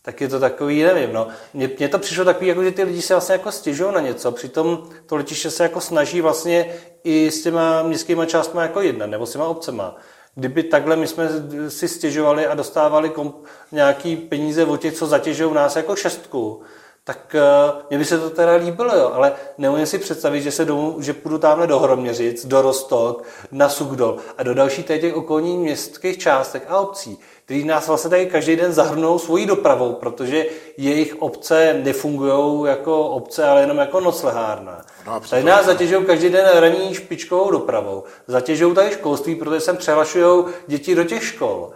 Tak 0.01 0.21
je 0.21 0.27
to 0.27 0.39
takový, 0.39 0.83
nevím, 0.83 1.13
no. 1.13 1.27
Mně, 1.53 1.69
mně 1.79 1.89
to 1.89 1.99
přišlo 1.99 2.25
takový, 2.25 2.47
jako, 2.47 2.63
že 2.63 2.71
ty 2.71 2.83
lidi 2.83 3.01
se 3.01 3.13
vlastně 3.13 3.33
jako 3.33 3.51
stěžují 3.51 3.93
na 3.93 3.99
něco, 3.99 4.31
přitom 4.31 4.89
to 5.05 5.15
letiště 5.15 5.51
se 5.51 5.63
jako 5.63 5.81
snaží 5.81 6.21
vlastně 6.21 6.75
i 7.03 7.31
s 7.31 7.43
těma 7.43 7.83
městskýma 7.83 8.25
částmi 8.25 8.61
jako 8.61 8.81
jednat, 8.81 9.05
nebo 9.05 9.25
s 9.25 9.31
těma 9.31 9.45
obcema. 9.45 9.95
Kdyby 10.39 10.63
takhle 10.63 10.95
my 10.95 11.07
jsme 11.07 11.29
si 11.67 11.87
stěžovali 11.87 12.47
a 12.47 12.55
dostávali 12.55 13.09
komp- 13.09 13.33
nějaký 13.71 14.15
peníze 14.15 14.65
od 14.65 14.81
těch, 14.81 14.93
co 14.93 15.07
zatěžují 15.07 15.53
nás 15.53 15.75
jako 15.75 15.95
šestku, 15.95 16.61
tak 17.03 17.35
uh, 17.35 17.81
mně 17.89 17.97
by 17.97 18.05
se 18.05 18.19
to 18.19 18.29
teda 18.29 18.55
líbilo, 18.55 18.95
jo, 18.95 19.11
ale 19.13 19.33
neumím 19.57 19.85
si 19.85 19.97
představit, 19.97 20.41
že 20.41 20.51
se 20.51 20.65
domů, 20.65 20.95
že 20.99 21.13
půjdu 21.13 21.37
tamhle 21.37 21.67
do 21.67 21.79
Hroměřic, 21.79 22.45
do 22.45 22.61
Rostok, 22.61 23.23
na 23.51 23.69
Sugdol 23.69 24.17
a 24.37 24.43
do 24.43 24.53
dalších 24.53 24.85
těch 24.85 25.15
okolních 25.15 25.59
městských 25.59 26.17
částek 26.17 26.63
a 26.67 26.79
obcí, 26.79 27.19
který 27.49 27.63
nás 27.63 27.87
vlastně 27.87 28.09
tady 28.09 28.25
každý 28.25 28.55
den 28.55 28.73
zahrnou 28.73 29.19
svojí 29.19 29.45
dopravou, 29.45 29.93
protože 29.93 30.45
jejich 30.77 31.21
obce 31.21 31.79
nefungují 31.83 32.69
jako 32.69 33.03
obce, 33.03 33.45
ale 33.45 33.61
jenom 33.61 33.77
jako 33.77 33.99
noclehárna. 33.99 34.81
No, 35.07 35.19
tady 35.29 35.43
nás 35.43 35.65
zatěžují 35.65 36.05
každý 36.05 36.29
den 36.29 36.49
ranní 36.53 36.93
špičkovou 36.93 37.51
dopravou. 37.51 38.03
Zatěžují 38.27 38.75
tady 38.75 38.91
školství, 38.91 39.35
protože 39.35 39.59
sem 39.59 39.77
přehlašují 39.77 40.45
děti 40.67 40.95
do 40.95 41.03
těch 41.03 41.23
škol. 41.23 41.69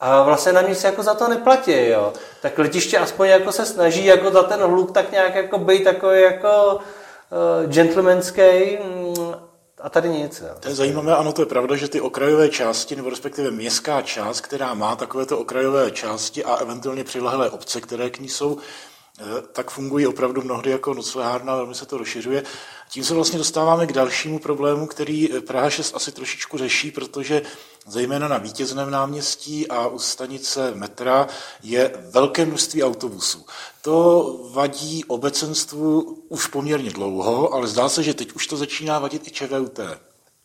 A 0.00 0.22
vlastně 0.22 0.52
na 0.52 0.60
nic 0.60 0.84
jako 0.84 1.02
za 1.02 1.14
to 1.14 1.28
neplatí, 1.28 1.86
jo. 1.88 2.12
Tak 2.42 2.58
letiště 2.58 2.98
aspoň 2.98 3.28
jako 3.28 3.52
se 3.52 3.66
snaží 3.66 4.04
jako 4.04 4.30
za 4.30 4.42
ten 4.42 4.60
hluk 4.60 4.92
tak 4.92 5.12
nějak 5.12 5.34
jako 5.34 5.58
být 5.58 5.84
takový 5.84 6.20
jako 6.22 6.74
uh, 6.74 7.70
gentlemanský, 7.70 8.78
mm, 8.84 9.47
a 9.80 9.88
tady 9.88 10.08
nic. 10.08 10.40
Jo. 10.40 10.48
To 10.60 10.68
je 10.68 10.74
zajímavé, 10.74 11.16
ano, 11.16 11.32
to 11.32 11.42
je 11.42 11.46
pravda, 11.46 11.76
že 11.76 11.88
ty 11.88 12.00
okrajové 12.00 12.48
části, 12.48 12.96
nebo 12.96 13.10
respektive 13.10 13.50
městská 13.50 14.02
část, 14.02 14.40
která 14.40 14.74
má 14.74 14.96
takovéto 14.96 15.38
okrajové 15.38 15.90
části 15.90 16.44
a 16.44 16.54
eventuálně 16.54 17.04
přilehlé 17.04 17.50
obce, 17.50 17.80
které 17.80 18.10
k 18.10 18.20
ní 18.20 18.28
jsou, 18.28 18.58
tak 19.52 19.70
fungují 19.70 20.06
opravdu 20.06 20.42
mnohdy 20.42 20.70
jako 20.70 20.94
noclehárna, 20.94 21.56
velmi 21.56 21.74
se 21.74 21.86
to 21.86 21.98
rozšiřuje. 21.98 22.42
Tím 22.90 23.04
se 23.04 23.14
vlastně 23.14 23.38
dostáváme 23.38 23.86
k 23.86 23.92
dalšímu 23.92 24.38
problému, 24.38 24.86
který 24.86 25.28
Praha 25.46 25.70
6 25.70 25.94
asi 25.96 26.12
trošičku 26.12 26.58
řeší, 26.58 26.90
protože 26.90 27.42
zejména 27.86 28.28
na 28.28 28.38
vítězném 28.38 28.90
náměstí 28.90 29.68
a 29.68 29.86
u 29.86 29.98
stanice 29.98 30.72
metra 30.74 31.28
je 31.62 31.92
velké 32.10 32.46
množství 32.46 32.84
autobusů. 32.84 33.46
To 33.82 34.36
vadí 34.50 35.04
obecenstvu 35.04 36.18
už 36.28 36.46
poměrně 36.46 36.90
dlouho, 36.90 37.54
ale 37.54 37.66
zdá 37.66 37.88
se, 37.88 38.02
že 38.02 38.14
teď 38.14 38.32
už 38.32 38.46
to 38.46 38.56
začíná 38.56 38.98
vadit 38.98 39.28
i 39.28 39.30
ČVUT. 39.30 39.80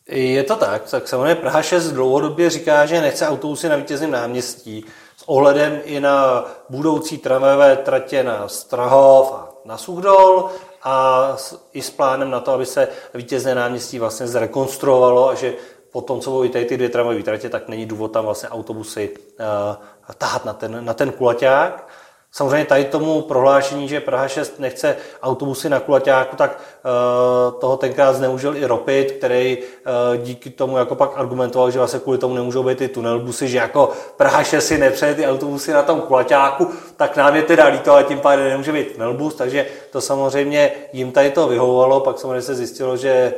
Je 0.08 0.44
to 0.44 0.56
tak, 0.56 0.90
tak 0.90 1.08
samozřejmě 1.08 1.36
Praha 1.36 1.62
6 1.62 1.92
dlouhodobě 1.92 2.50
říká, 2.50 2.86
že 2.86 3.02
nechce 3.02 3.28
autobusy 3.28 3.70
na 3.70 3.76
vítězném 3.76 4.12
náměstí 4.12 4.86
ohledem 5.26 5.82
i 5.84 6.00
na 6.00 6.46
budoucí 6.70 7.18
tramvajové 7.18 7.76
tratě 7.76 8.24
na 8.24 8.48
Strahov 8.48 9.32
a 9.34 9.50
na 9.66 9.78
Sugdol 9.78 10.50
a 10.84 11.28
i 11.74 11.82
s 11.82 11.90
plánem 11.90 12.32
na 12.32 12.40
to, 12.40 12.52
aby 12.52 12.66
se 12.66 12.88
vítězné 13.14 13.56
náměstí 13.56 14.00
vlastně 14.00 14.28
zrekonstruovalo 14.28 15.30
a 15.30 15.36
že 15.36 15.54
po 15.92 16.02
tom, 16.02 16.22
co 16.22 16.32
budou 16.32 16.50
tady 16.50 16.66
ty 16.66 16.78
dvě 16.78 16.90
tramvajové 16.90 17.24
tratě, 17.24 17.50
tak 17.50 17.68
není 17.68 17.86
důvod 17.86 18.12
tam 18.12 18.26
vlastně 18.26 18.50
autobusy 18.50 19.10
uh, 19.10 20.16
tahat 20.18 20.46
na 20.46 20.54
ten, 20.54 20.86
na 20.86 20.94
ten 20.94 21.12
kulaťák. 21.12 21.88
Samozřejmě 22.36 22.66
tady 22.66 22.86
tomu 22.86 23.22
prohlášení, 23.22 23.88
že 23.88 24.00
Praha 24.00 24.28
6 24.28 24.60
nechce 24.60 24.96
autobusy 25.22 25.70
na 25.70 25.80
kulaťáku, 25.80 26.36
tak 26.36 26.60
uh, 26.86 27.60
toho 27.60 27.78
tenkrát 27.78 28.14
zneužil 28.14 28.58
i 28.58 28.66
Ropit, 28.66 29.12
který 29.12 29.58
uh, 29.58 30.24
díky 30.24 30.50
tomu 30.50 30.78
jako 30.78 30.96
pak 30.96 31.12
argumentoval, 31.16 31.72
že 31.72 31.78
vlastně 31.78 32.00
kvůli 32.00 32.18
tomu 32.18 32.36
nemůžou 32.36 32.64
být 32.64 32.78
ty 32.78 32.88
tunelbusy, 32.88 33.48
že 33.48 33.58
jako 33.58 33.90
Praha 34.18 34.44
6 34.44 34.68
si 34.68 34.78
nepřeje 34.78 35.16
ty 35.16 35.28
autobusy 35.28 35.74
na 35.74 35.82
tom 35.82 36.02
kulaťáku, 36.02 36.68
tak 36.98 37.18
nám 37.18 37.36
je 37.36 37.42
teda 37.42 37.68
líto, 37.68 37.92
ale 37.92 38.04
tím 38.04 38.20
pádem 38.20 38.50
nemůže 38.50 38.72
být 38.72 38.92
tunelbus, 38.92 39.36
takže 39.36 39.68
to 39.92 40.02
samozřejmě 40.02 40.72
jim 40.94 41.12
tady 41.12 41.32
to 41.32 41.48
vyhovovalo, 41.48 42.00
pak 42.00 42.20
samozřejmě 42.20 42.42
se 42.42 42.56
zjistilo, 42.56 42.98
že 42.98 43.34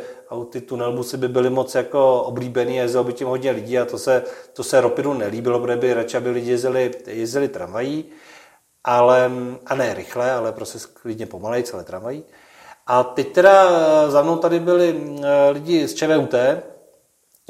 ty 0.50 0.62
tunelbusy 0.62 1.18
by 1.18 1.28
byly 1.28 1.50
moc 1.50 1.76
jako 1.76 2.22
oblíbený, 2.22 2.76
jezdilo 2.76 3.04
by 3.04 3.14
tím 3.14 3.28
hodně 3.28 3.52
lidí 3.52 3.80
a 3.80 3.86
to 3.86 3.98
se, 3.98 4.24
to 4.54 4.64
se 4.64 4.82
Ropidu 4.82 5.14
nelíbilo, 5.14 5.60
protože 5.60 5.78
by 5.78 5.94
radši, 5.94 6.18
aby 6.18 6.30
lidi 6.30 6.52
jezdili, 6.52 6.92
jezdili 7.08 7.48
tramvají 7.48 8.06
ale, 8.86 9.32
a 9.66 9.76
ne 9.76 9.94
rychle, 9.94 10.32
ale 10.32 10.52
prostě 10.52 10.80
klidně 10.94 11.26
pomalej, 11.26 11.64
celé 11.64 11.84
tramvají. 11.84 12.24
A 12.88 13.04
teď 13.04 13.32
teda 13.32 13.70
za 14.12 14.22
mnou 14.22 14.38
tady 14.38 14.60
byli 14.60 15.18
eh, 15.24 15.50
lidi 15.52 15.88
z 15.88 15.94
ČVUT, 15.94 16.34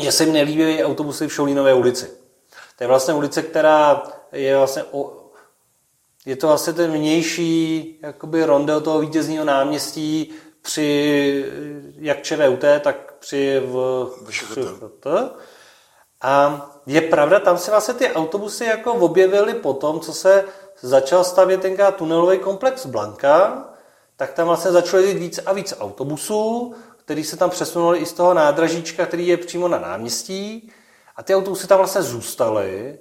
že 0.01 0.11
se 0.11 0.23
jim 0.23 0.33
nelíbí 0.33 0.83
autobusy 0.83 1.27
v 1.27 1.33
Šoulínové 1.33 1.73
ulici. 1.73 2.11
To 2.77 2.83
je 2.83 2.87
vlastně 2.87 3.13
ulice, 3.13 3.41
která 3.41 4.03
je 4.31 4.57
vlastně 4.57 4.83
o, 4.91 5.13
je 6.25 6.35
to 6.35 6.47
vlastně 6.47 6.73
ten 6.73 6.91
vnější 6.91 7.99
jakoby 8.01 8.45
rondel 8.45 8.81
toho 8.81 8.99
vítězního 8.99 9.45
náměstí, 9.45 10.33
při 10.61 11.45
jak 11.97 12.23
ČVUT, 12.23 12.63
tak 12.81 13.13
při 13.19 13.59
v, 13.65 14.05
VŠVT. 14.25 15.07
A 16.21 16.65
je 16.85 17.01
pravda, 17.01 17.39
tam 17.39 17.57
se 17.57 17.71
vlastně 17.71 17.93
ty 17.93 18.11
autobusy 18.11 18.65
jako 18.65 18.93
objevily 18.93 19.53
po 19.53 19.73
tom, 19.73 19.99
co 19.99 20.13
se 20.13 20.45
začal 20.81 21.23
stavět 21.23 21.61
tenkrát 21.61 21.95
tunelový 21.95 22.39
komplex 22.39 22.85
Blanka, 22.85 23.65
tak 24.17 24.33
tam 24.33 24.47
vlastně 24.47 24.71
začalo 24.71 25.03
jít 25.03 25.17
víc 25.17 25.39
a 25.45 25.53
víc 25.53 25.73
autobusů, 25.79 26.75
který 26.97 27.23
se 27.23 27.37
tam 27.37 27.49
přesunuli 27.49 27.99
i 27.99 28.05
z 28.05 28.13
toho 28.13 28.33
nádražíčka, 28.33 29.05
který 29.05 29.27
je 29.27 29.37
přímo 29.37 29.67
na 29.67 29.79
náměstí. 29.79 30.71
A 31.15 31.23
ty 31.23 31.35
autobusy 31.35 31.67
tam 31.67 31.77
vlastně 31.77 32.01
zůstaly. 32.01 32.99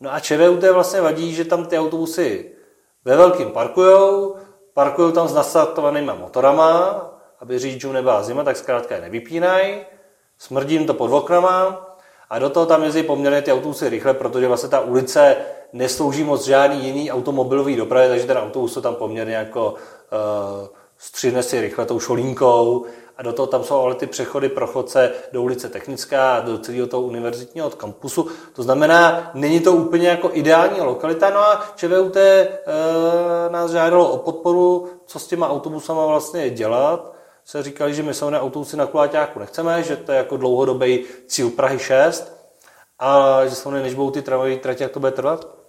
No 0.00 0.14
a 0.14 0.20
ČVUT 0.20 0.64
vlastně 0.72 1.00
vadí, 1.00 1.34
že 1.34 1.44
tam 1.44 1.66
ty 1.66 1.78
autobusy 1.78 2.52
ve 3.04 3.16
velkým 3.16 3.50
parkujou, 3.50 4.36
parkují 4.74 5.12
tam 5.12 5.28
s 5.28 5.34
nastartovanýma 5.34 6.14
motorama, 6.14 7.00
aby 7.40 7.58
řidičům 7.58 7.92
nebyla 7.92 8.22
zima, 8.22 8.44
tak 8.44 8.56
zkrátka 8.56 8.94
je 8.94 9.00
nevypínají, 9.00 9.76
smrdí 10.38 10.74
jim 10.74 10.86
to 10.86 10.94
pod 10.94 11.16
oknama 11.16 11.86
a 12.30 12.38
do 12.38 12.50
toho 12.50 12.66
tam 12.66 12.82
jezdí 12.82 13.02
poměrně 13.02 13.42
ty 13.42 13.52
autobusy 13.52 13.88
rychle, 13.88 14.14
protože 14.14 14.48
vlastně 14.48 14.68
ta 14.68 14.80
ulice 14.80 15.36
neslouží 15.74 16.24
moc 16.24 16.44
žádný 16.44 16.86
jiný 16.86 17.10
automobilový 17.10 17.76
dopravě, 17.76 18.08
takže 18.08 18.26
ten 18.26 18.38
autobus 18.38 18.74
to 18.74 18.80
tam 18.80 18.94
poměrně 18.94 19.34
jako 19.34 19.74
uh, 19.74 20.68
střihne 20.98 21.42
si 21.42 21.60
rychle 21.60 21.86
tou 21.86 22.00
šolínkou 22.00 22.84
a 23.16 23.22
do 23.22 23.32
toho 23.32 23.46
tam 23.46 23.64
jsou 23.64 23.80
ale 23.80 23.94
ty 23.94 24.06
přechody 24.06 24.48
pro 24.48 24.66
chodce 24.66 25.12
do 25.32 25.42
ulice 25.42 25.68
Technická 25.68 26.34
a 26.34 26.40
do 26.40 26.58
celého 26.58 26.86
toho 26.86 27.02
univerzitního 27.02 27.70
kampusu. 27.70 28.28
To 28.52 28.62
znamená, 28.62 29.30
není 29.34 29.60
to 29.60 29.72
úplně 29.72 30.08
jako 30.08 30.30
ideální 30.32 30.80
lokalita. 30.80 31.30
No 31.30 31.38
a 31.38 31.64
ČVUT 31.76 32.16
e, 32.16 32.48
nás 33.50 33.70
žádalo 33.70 34.08
o 34.08 34.18
podporu, 34.18 34.88
co 35.06 35.18
s 35.18 35.26
těma 35.26 35.50
autobusama 35.50 36.06
vlastně 36.06 36.50
dělat. 36.50 37.14
Se 37.44 37.62
říkali, 37.62 37.94
že 37.94 38.02
my 38.02 38.14
jsou 38.14 38.30
na 38.30 38.40
autobusy 38.40 38.76
na 38.76 38.86
kuláťáku 38.86 39.38
nechceme, 39.38 39.82
že 39.82 39.96
to 39.96 40.12
je 40.12 40.18
jako 40.18 40.36
dlouhodobý 40.36 41.04
cíl 41.26 41.50
Prahy 41.50 41.78
6 41.78 42.34
a 42.98 43.40
že 43.46 43.54
jsou 43.54 43.70
než 43.70 43.94
budou 43.94 44.10
ty 44.10 44.22
tramvajové 44.22 44.60
trati, 44.60 44.82
jak 44.82 44.92
to 44.92 45.00
bude 45.00 45.12
trvat. 45.12 45.63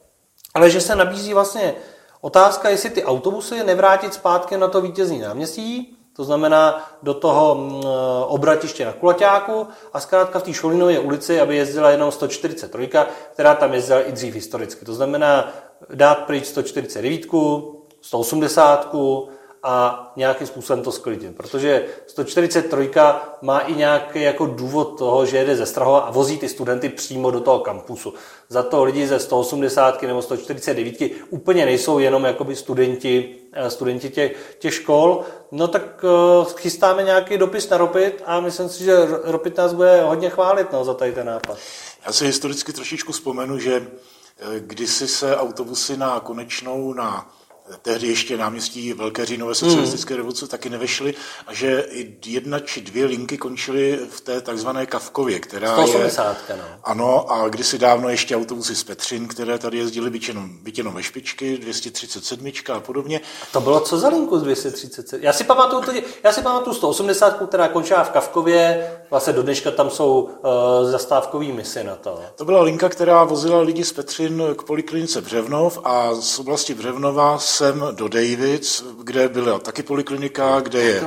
Ale 0.56 0.70
že 0.70 0.82
se 0.82 0.96
nabízí 0.96 1.34
vlastně 1.34 1.76
otázka, 2.22 2.70
jestli 2.70 2.90
ty 2.90 3.04
autobusy 3.04 3.64
nevrátit 3.64 4.14
zpátky 4.14 4.58
na 4.58 4.68
to 4.68 4.82
vítězní 4.82 5.20
náměstí, 5.20 5.98
to 6.16 6.24
znamená 6.24 6.92
do 7.04 7.14
toho 7.14 7.56
mm, 7.56 7.84
obratiště 8.28 8.86
na 8.86 8.94
Kulaťáku 8.94 9.68
a 9.94 10.00
zkrátka 10.00 10.40
v 10.40 10.44
té 10.44 10.54
Šolinové 10.54 11.00
ulici, 11.00 11.42
aby 11.42 11.56
jezdila 11.56 11.90
jenom 11.90 12.12
143, 12.12 12.90
která 13.34 13.56
tam 13.56 13.74
jezdila 13.74 14.02
i 14.02 14.12
dřív 14.12 14.34
historicky. 14.34 14.86
To 14.86 14.94
znamená 14.94 15.54
dát 15.94 16.26
pryč 16.26 16.46
149, 16.46 17.22
180, 18.02 18.96
a 19.68 20.12
nějakým 20.16 20.48
způsobem 20.48 20.84
to 20.84 20.92
sklidit. 20.92 21.36
Protože 21.36 21.86
143 22.08 22.92
má 23.42 23.60
i 23.60 23.76
nějaký 23.76 24.22
jako 24.22 24.46
důvod 24.46 24.98
toho, 24.98 25.26
že 25.26 25.38
jede 25.38 25.56
ze 25.56 25.66
Strahova 25.66 26.00
a 26.00 26.12
vozí 26.12 26.38
ty 26.38 26.50
studenty 26.50 26.90
přímo 26.90 27.32
do 27.32 27.40
toho 27.40 27.60
kampusu. 27.60 28.14
Za 28.50 28.64
to 28.64 28.84
lidi 28.84 29.08
ze 29.08 29.20
180 29.20 30.02
nebo 30.02 30.22
149 30.22 31.12
úplně 31.30 31.66
nejsou 31.66 32.00
jenom 32.00 32.26
jakoby 32.26 32.56
studenti, 32.56 33.36
eh, 33.54 33.70
studenti 33.70 34.10
těch, 34.10 34.56
těch 34.60 34.74
škol. 34.74 35.24
No 35.52 35.68
tak 35.68 36.04
uh, 36.04 36.46
chystáme 36.56 37.04
nějaký 37.04 37.38
dopis 37.38 37.70
na 37.70 37.78
Ropit 37.78 38.24
a 38.26 38.40
myslím 38.40 38.70
si, 38.70 38.84
že 38.84 38.96
Ropit 39.24 39.58
nás 39.58 39.74
bude 39.74 40.02
hodně 40.02 40.30
chválit 40.30 40.72
no, 40.72 40.86
za 40.86 40.94
tady 40.94 41.12
ten 41.12 41.28
nápad. 41.28 41.58
Já 42.06 42.12
si 42.12 42.26
historicky 42.26 42.74
trošičku 42.74 43.12
vzpomenu, 43.12 43.60
že 43.60 43.88
eh, 44.40 44.60
kdysi 44.60 45.08
se 45.08 45.38
autobusy 45.38 45.98
na 45.98 46.20
konečnou 46.20 46.94
na 46.94 47.32
tehdy 47.82 48.08
ještě 48.08 48.38
náměstí 48.38 48.94
Velké 48.94 49.26
říjnové 49.26 49.56
socialistické 49.56 50.14
mm. 50.14 50.18
revoluce 50.18 50.48
taky 50.48 50.70
nevešly 50.70 51.16
a 51.48 51.54
že 51.54 51.86
i 51.90 52.16
jedna 52.26 52.60
či 52.60 52.82
dvě 52.82 53.06
linky 53.06 53.38
končily 53.38 54.00
v 54.10 54.22
té 54.22 54.42
takzvané 54.42 54.86
Kavkově, 54.86 55.40
která 55.40 55.74
180, 55.74 56.38
je... 56.50 56.56
No. 56.58 56.64
Ano, 56.84 57.32
a 57.32 57.50
kdysi 57.50 57.78
dávno 57.78 58.10
ještě 58.10 58.36
autobusy 58.36 58.76
z 58.76 58.84
Petřin, 58.84 59.28
které 59.28 59.58
tady 59.58 59.78
jezdily 59.78 60.10
byť 60.10 60.28
jenom, 60.28 60.50
byť 60.62 60.78
jenom 60.78 60.94
ve 60.94 61.04
špičky, 61.04 61.58
237 61.58 62.52
a 62.74 62.80
podobně. 62.80 63.22
A 63.44 63.46
to 63.52 63.62
bylo 63.62 63.80
co 63.80 63.98
za 63.98 64.08
linku 64.08 64.40
z 64.40 64.44
237? 64.44 65.24
Já 65.24 65.34
si 65.34 65.44
pamatuju, 65.44 65.82
to, 65.82 65.92
já 66.24 66.32
si 66.32 66.42
pamatuju 66.42 66.76
180, 66.76 67.42
která 67.48 67.68
končila 67.68 68.04
v 68.04 68.10
Kavkově, 68.10 68.92
vlastně 69.10 69.34
do 69.34 69.44
dneška 69.44 69.72
tam 69.72 69.90
jsou 69.90 70.22
uh, 70.22 70.90
zastávkový 70.92 71.52
misy 71.52 71.84
na 71.84 71.96
to. 71.96 72.20
To 72.36 72.46
byla 72.46 72.62
linka, 72.62 72.90
která 72.90 73.24
vozila 73.24 73.62
lidi 73.62 73.84
z 73.84 73.94
Petřin 73.94 74.44
k 74.58 74.64
poliklinice 74.64 75.22
Břevnov 75.22 75.80
a 75.84 76.16
z 76.16 76.40
oblasti 76.40 76.74
Břevnova 76.74 77.38
jsem 77.56 77.84
do 77.92 78.08
Davids, 78.08 78.84
kde 79.04 79.30
byla 79.30 79.60
taky 79.60 79.84
poliklinika, 79.84 80.60
kde 80.60 80.82
je 80.82 81.04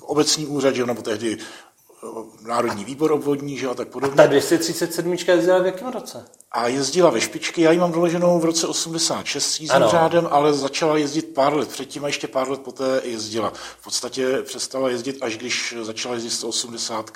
obecní 0.00 0.46
úřad, 0.46 0.74
že 0.74 0.86
nebo 0.86 1.02
tehdy 1.02 1.38
eh, 1.38 2.06
Národní 2.40 2.84
výbor 2.84 3.12
obvodní, 3.12 3.58
že 3.58 3.68
a 3.68 3.74
tak 3.74 3.88
podobně. 3.88 4.14
A 4.14 4.16
ta 4.16 4.26
237 4.26 5.16
jezdila 5.28 5.58
v 5.58 5.66
jakém 5.66 5.88
roce? 5.88 6.24
A 6.52 6.68
jezdila 6.68 7.10
ve 7.10 7.20
špičky, 7.20 7.62
já 7.62 7.72
ji 7.72 7.78
mám 7.78 7.92
doloženou 7.92 8.38
v 8.40 8.44
roce 8.44 8.66
86 8.66 9.44
s 9.44 9.60
jízdním 9.60 9.88
řádem, 9.88 10.28
ale 10.30 10.52
začala 10.52 10.96
jezdit 10.96 11.34
pár 11.34 11.54
let 11.54 11.68
předtím 11.68 12.04
a 12.04 12.06
ještě 12.06 12.28
pár 12.28 12.50
let 12.50 12.60
poté 12.60 13.00
jezdila. 13.04 13.52
V 13.80 13.84
podstatě 13.84 14.42
přestala 14.42 14.88
jezdit, 14.88 15.18
až 15.20 15.36
když 15.36 15.74
začala 15.82 16.14
jezdit 16.14 16.30
180 16.30 17.10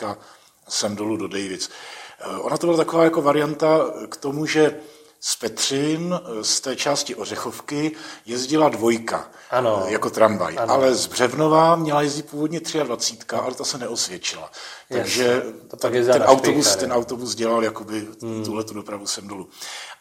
sem 0.69 0.97
dolů 0.97 1.17
do 1.17 1.29
Davids. 1.29 1.69
Eh, 2.21 2.39
ona 2.39 2.59
to 2.59 2.67
byla 2.67 2.77
taková 2.77 3.05
jako 3.05 3.23
varianta 3.23 3.91
k 4.09 4.17
tomu, 4.17 4.47
že 4.47 4.81
z 5.21 5.37
Petřin, 5.37 6.21
z 6.43 6.61
té 6.61 6.77
části 6.77 7.15
Ořechovky, 7.15 7.93
jezdila 8.27 8.69
dvojka 8.69 9.31
ano. 9.51 9.85
jako 9.87 10.11
tramvaj. 10.11 10.57
Ano. 10.59 10.75
Ale 10.75 10.95
z 10.95 11.07
Břevnova 11.07 11.77
měla 11.77 12.03
jezdit 12.03 12.31
původně 12.31 12.61
23, 12.85 13.37
ale 13.37 13.55
ta 13.55 13.65
se 13.65 13.79
neosvědčila. 13.79 14.51
Takže 14.89 15.43
to 15.69 15.77
tak 15.77 15.93
ten, 15.93 16.23
autobus, 16.23 16.77
ten 16.77 16.93
autobus 16.93 17.35
dělal 17.35 17.65
jakoby 17.65 18.09
hmm. 18.23 18.45
tuhle 18.45 18.65
tu 18.65 18.75
dopravu 18.75 19.07
sem 19.07 19.29
dolů. 19.29 19.49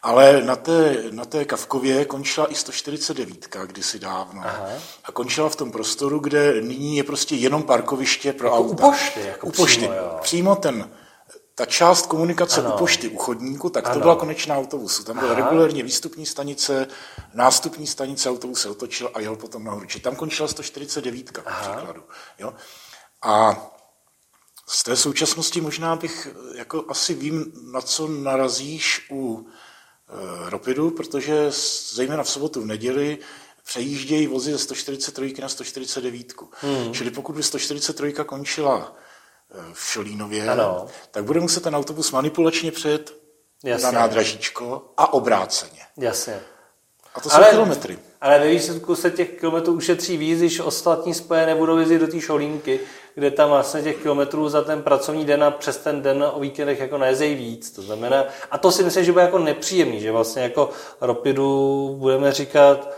Ale 0.02 0.42
na 0.44 0.56
té, 0.56 0.96
na 1.10 1.24
té 1.24 1.44
Kavkově 1.44 2.04
končila 2.04 2.46
i 2.46 2.54
149 2.54 3.56
kdysi 3.66 3.98
dávno. 3.98 4.42
Aha. 4.44 4.68
A 5.04 5.12
končila 5.12 5.48
v 5.48 5.56
tom 5.56 5.72
prostoru, 5.72 6.18
kde 6.18 6.60
nyní 6.60 6.96
je 6.96 7.04
prostě 7.04 7.34
jenom 7.34 7.62
parkoviště 7.62 8.32
pro 8.32 8.48
jako 8.48 8.58
auta. 8.58 8.86
U 8.86 8.90
pošty. 8.90 9.20
Jako 9.26 9.46
u 9.46 9.50
pošty. 9.50 9.80
Přímo, 9.80 9.94
jo. 9.94 10.18
přímo 10.20 10.56
ten 10.56 10.90
ta 11.60 11.66
část 11.66 12.06
komunikace 12.06 12.60
ano. 12.60 12.74
u 12.74 12.78
pošty 12.78 13.08
u 13.08 13.16
chodníku, 13.16 13.70
tak 13.70 13.86
ano. 13.86 13.94
to 13.94 14.00
byla 14.00 14.16
konečná 14.16 14.56
autobusu. 14.56 15.04
Tam 15.04 15.18
byla 15.18 15.32
Aha. 15.32 15.44
regulérně 15.44 15.82
výstupní 15.82 16.26
stanice, 16.26 16.86
nástupní 17.34 17.86
stanice, 17.86 18.30
autobus 18.30 18.60
se 18.60 18.68
otočil 18.68 19.10
a 19.14 19.20
jel 19.20 19.36
potom 19.36 19.64
nahoru. 19.64 19.86
Či 19.86 20.00
tam 20.00 20.16
končila 20.16 20.48
149 20.48 21.32
příkladu. 21.32 22.02
Jo? 22.38 22.54
A 23.22 23.66
z 24.68 24.82
té 24.82 24.96
současnosti 24.96 25.60
možná 25.60 25.96
bych, 25.96 26.28
jako 26.54 26.84
asi 26.88 27.14
vím, 27.14 27.52
na 27.72 27.80
co 27.80 28.08
narazíš 28.08 29.06
u 29.10 29.46
e, 29.46 30.50
Ropidu, 30.50 30.90
protože 30.90 31.50
zejména 31.92 32.22
v 32.22 32.30
sobotu, 32.30 32.62
v 32.62 32.66
neděli 32.66 33.18
přejíždějí 33.64 34.26
vozy 34.26 34.52
ze 34.52 34.58
143 34.58 35.34
na 35.42 35.48
149. 35.48 36.34
Hmm. 36.60 36.94
Čili 36.94 37.10
pokud 37.10 37.36
by 37.36 37.42
143 37.42 38.14
končila 38.26 38.96
v 39.72 39.84
Šolínově, 39.84 40.48
ano. 40.48 40.86
tak 41.10 41.24
bude 41.24 41.40
muset 41.40 41.62
ten 41.62 41.76
autobus 41.76 42.12
manipulačně 42.12 42.72
přejet 42.72 43.14
Jasně. 43.64 43.84
na 43.84 43.92
nádražíčko 43.92 44.82
a 44.96 45.12
obráceně. 45.12 45.80
Jasně. 45.96 46.40
A 47.14 47.20
to 47.20 47.30
jsou 47.30 47.36
ale, 47.36 47.50
kilometry. 47.50 47.98
Ale 48.20 48.38
ve 48.38 48.48
výsledku 48.48 48.96
se 48.96 49.10
těch 49.10 49.30
kilometrů 49.30 49.72
ušetří 49.72 50.16
víc, 50.16 50.38
když 50.38 50.60
ostatní 50.60 51.14
spoje 51.14 51.46
nebudou 51.46 51.78
jezdit 51.78 51.98
do 51.98 52.06
té 52.06 52.20
Šolínky, 52.20 52.80
kde 53.14 53.30
tam 53.30 53.50
vlastně 53.50 53.82
těch 53.82 53.96
kilometrů 53.96 54.48
za 54.48 54.62
ten 54.62 54.82
pracovní 54.82 55.24
den 55.24 55.44
a 55.44 55.50
přes 55.50 55.76
ten 55.76 56.02
den 56.02 56.24
o 56.32 56.40
víkendech 56.40 56.80
jako 56.80 56.98
nejezdí 56.98 57.34
víc. 57.34 57.70
To 57.70 57.82
znamená, 57.82 58.24
a 58.50 58.58
to 58.58 58.72
si 58.72 58.84
myslím, 58.84 59.04
že 59.04 59.12
bude 59.12 59.24
jako 59.24 59.38
nepříjemný, 59.38 60.00
že 60.00 60.12
vlastně 60.12 60.42
jako 60.42 60.70
Ropidu 61.00 61.94
budeme 61.98 62.32
říkat, 62.32 62.94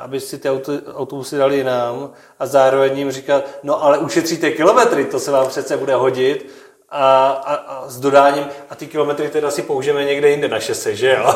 aby 0.00 0.20
si 0.20 0.38
ty 0.38 0.48
autobusy 0.94 1.36
dali 1.36 1.64
nám 1.64 2.10
a 2.38 2.46
zároveň 2.46 2.98
jim 2.98 3.10
říkat, 3.10 3.44
no 3.62 3.84
ale 3.84 3.98
ušetříte 3.98 4.50
kilometry, 4.50 5.04
to 5.04 5.20
se 5.20 5.30
vám 5.30 5.48
přece 5.48 5.76
bude 5.76 5.94
hodit 5.94 6.50
a, 6.88 7.28
a, 7.28 7.54
a 7.54 7.88
s 7.88 8.00
dodáním 8.00 8.46
a 8.70 8.74
ty 8.74 8.86
kilometry 8.86 9.28
teda 9.28 9.50
si 9.50 9.62
použijeme 9.62 10.04
někde 10.04 10.30
jinde 10.30 10.48
na 10.48 10.60
šese, 10.60 10.96
že 10.96 11.16
jo? 11.18 11.34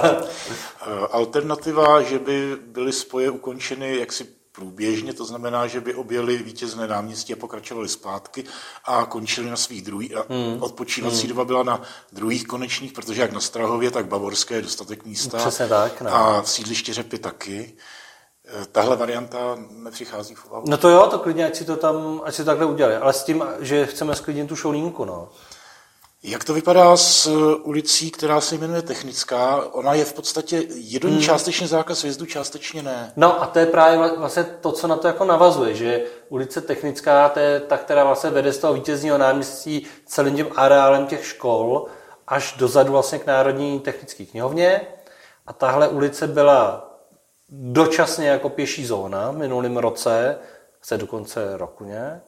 Alternativa, 1.11 2.03
že 2.03 2.19
by 2.19 2.57
byly 2.67 2.93
spoje 2.93 3.31
ukončeny 3.31 3.99
jaksi 3.99 4.27
průběžně, 4.53 5.13
to 5.13 5.25
znamená, 5.25 5.67
že 5.67 5.81
by 5.81 5.95
objeli 5.95 6.37
vítězné 6.37 6.89
náměstí 6.89 7.33
a 7.33 7.37
pokračovali 7.37 7.89
zpátky 7.89 8.45
a 8.85 9.05
končili 9.05 9.51
na 9.51 9.57
svých 9.57 9.83
druhých. 9.83 10.17
A 10.17 10.25
hmm. 10.29 10.63
odpočívací 10.63 11.21
hmm. 11.21 11.29
doba 11.29 11.45
byla 11.45 11.63
na 11.63 11.83
druhých 12.13 12.47
konečných, 12.47 12.93
protože 12.93 13.23
jak 13.23 13.33
na 13.33 13.41
Strahově, 13.41 13.91
tak 13.91 14.07
Bavorské 14.07 14.55
je 14.55 14.63
dostatek 14.63 15.05
místa. 15.05 15.39
Přesně 15.39 15.69
tak. 15.69 16.01
No. 16.01 16.15
A 16.15 16.43
v 16.43 16.51
sídliště 16.51 16.95
Řepy 16.95 17.19
taky. 17.19 17.75
Tahle 18.73 18.97
varianta 18.97 19.59
nepřichází 19.71 20.35
v 20.35 20.47
úvahu. 20.47 20.65
No 20.69 20.77
to 20.77 20.89
jo, 20.89 21.07
to 21.11 21.19
klidně, 21.19 21.47
ať 21.47 21.57
si 21.57 21.65
to 21.65 21.77
tam, 21.77 22.23
ať 22.25 22.35
si 22.35 22.43
to 22.43 22.47
takhle 22.47 22.67
udělali. 22.67 22.97
Ale 22.97 23.13
s 23.13 23.25
tím, 23.25 23.45
že 23.61 23.87
chceme 23.87 24.15
sklidnit 24.15 24.49
tu 24.49 24.57
šolínku, 24.57 25.05
no. 25.05 25.29
Jak 26.25 26.45
to 26.45 26.55
vypadá 26.55 26.97
s 26.97 27.27
eh, 27.27 27.55
ulicí, 27.55 28.11
která 28.11 28.41
se 28.41 28.55
jmenuje 28.55 28.83
Technická? 28.83 29.65
Ona 29.73 29.95
je 29.95 30.05
v 30.05 30.13
podstatě, 30.13 30.63
je 30.75 31.01
do 31.01 31.09
ní 31.09 31.15
hmm. 31.15 31.25
částečně 31.25 31.67
zákaz 31.67 32.03
vjezdu, 32.03 32.27
částečně 32.27 32.83
ne. 32.83 33.13
No 33.17 33.43
a 33.43 33.47
to 33.47 33.59
je 33.59 33.67
právě 33.67 34.17
vlastně 34.17 34.45
to, 34.45 34.73
co 34.73 34.87
na 34.87 34.97
to 34.97 35.07
jako 35.07 35.25
navazuje, 35.25 35.75
že 35.75 36.05
ulice 36.29 36.61
Technická, 36.61 37.29
to 37.29 37.41
je 37.41 37.61
ta, 37.61 37.77
která 37.77 38.05
vlastně 38.05 38.31
vede 38.31 38.53
z 38.53 38.59
toho 38.59 38.73
vítězního 38.73 39.19
náměstí 39.19 39.87
celým 40.07 40.37
tím 40.37 40.47
areálem 40.57 41.07
těch 41.07 41.27
škol 41.27 41.87
až 42.29 42.55
dozadu 42.59 42.93
vlastně 42.93 43.19
k 43.19 43.27
Národní 43.27 43.81
technické 43.81 44.25
knihovně. 44.25 44.81
A 45.47 45.53
tahle 45.53 45.89
ulice 45.89 46.27
byla 46.27 46.92
dočasně 47.53 48.29
jako 48.29 48.49
pěší 48.49 48.87
zóna 48.87 49.31
v 49.31 49.37
minulém 49.37 49.77
roce, 49.77 50.39
se 50.83 50.99
do 50.99 51.07
konce 51.07 51.57
roku 51.57 51.85
nějak. 51.85 52.23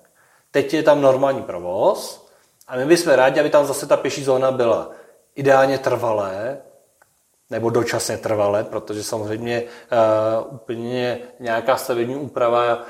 Teď 0.50 0.74
je 0.74 0.82
tam 0.82 1.00
normální 1.00 1.42
provoz 1.42 2.28
a 2.68 2.76
my 2.76 2.86
bychom 2.86 3.12
rádi, 3.12 3.40
aby 3.40 3.50
tam 3.50 3.66
zase 3.66 3.86
ta 3.86 3.96
pěší 3.96 4.24
zóna 4.24 4.50
byla 4.50 4.90
ideálně 5.34 5.78
trvalé, 5.78 6.58
nebo 7.50 7.70
dočasně 7.70 8.16
trvalé, 8.16 8.64
protože 8.64 9.02
samozřejmě 9.02 9.62
uh, 9.62 10.54
úplně 10.54 11.18
nějaká 11.40 11.76
stavební 11.76 12.16
úprava 12.16 12.86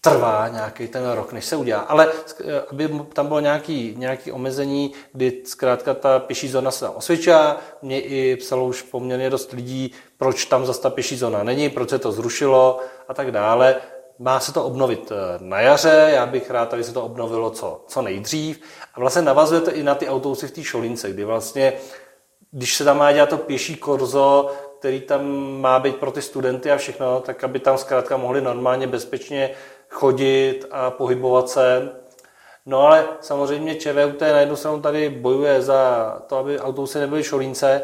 trvá 0.00 0.48
nějaký 0.48 0.88
ten 0.88 1.10
rok, 1.10 1.32
než 1.32 1.44
se 1.44 1.56
udělá. 1.56 1.80
Ale 1.80 2.08
eh, 2.40 2.60
aby 2.70 2.88
tam 3.12 3.26
bylo 3.26 3.40
nějaký, 3.40 3.94
nějaký 3.96 4.32
omezení, 4.32 4.92
kdy 5.12 5.42
zkrátka 5.44 5.94
ta 5.94 6.18
pěší 6.18 6.48
zóna 6.48 6.70
se 6.70 6.86
tam 6.86 7.56
mě 7.82 8.00
i 8.00 8.36
psalo 8.36 8.64
už 8.64 8.82
poměrně 8.82 9.30
dost 9.30 9.52
lidí, 9.52 9.92
proč 10.16 10.44
tam 10.44 10.66
zase 10.66 10.80
ta 10.80 10.90
pěší 10.90 11.16
zóna 11.16 11.42
není, 11.42 11.70
proč 11.70 11.90
se 11.90 11.98
to 11.98 12.12
zrušilo 12.12 12.80
a 13.08 13.14
tak 13.14 13.30
dále. 13.30 13.76
Má 14.18 14.40
se 14.40 14.52
to 14.52 14.64
obnovit 14.64 15.12
eh, 15.12 15.38
na 15.40 15.60
jaře, 15.60 16.10
já 16.14 16.26
bych 16.26 16.50
rád, 16.50 16.74
aby 16.74 16.84
se 16.84 16.92
to 16.92 17.04
obnovilo 17.04 17.50
co, 17.50 17.84
co 17.86 18.02
nejdřív. 18.02 18.60
A 18.94 19.00
vlastně 19.00 19.22
navazuje 19.22 19.60
to 19.60 19.72
i 19.74 19.82
na 19.82 19.94
ty 19.94 20.08
autobusy 20.08 20.48
v 20.48 20.50
té 20.50 20.64
Šolince, 20.64 21.10
kdy 21.10 21.24
vlastně, 21.24 21.72
když 22.50 22.74
se 22.74 22.84
tam 22.84 22.98
má 22.98 23.12
dělat 23.12 23.28
to 23.28 23.38
pěší 23.38 23.74
korzo, 23.74 24.50
který 24.78 25.00
tam 25.00 25.26
má 25.60 25.78
být 25.78 25.96
pro 25.96 26.10
ty 26.10 26.22
studenty 26.22 26.70
a 26.70 26.76
všechno, 26.76 27.20
tak 27.20 27.44
aby 27.44 27.58
tam 27.58 27.78
zkrátka 27.78 28.16
mohli 28.16 28.40
normálně 28.40 28.86
bezpečně 28.86 29.50
chodit 29.88 30.64
a 30.70 30.90
pohybovat 30.90 31.48
se. 31.48 31.92
No 32.66 32.80
ale 32.86 33.08
samozřejmě 33.20 33.74
ČVUT 33.74 34.20
na 34.20 34.40
jednu 34.40 34.56
stranu 34.56 34.80
tady 34.80 35.08
bojuje 35.08 35.62
za 35.62 36.12
to, 36.26 36.36
aby 36.36 36.60
autobusy 36.60 36.98
nebyly 36.98 37.24
šolínce, 37.24 37.82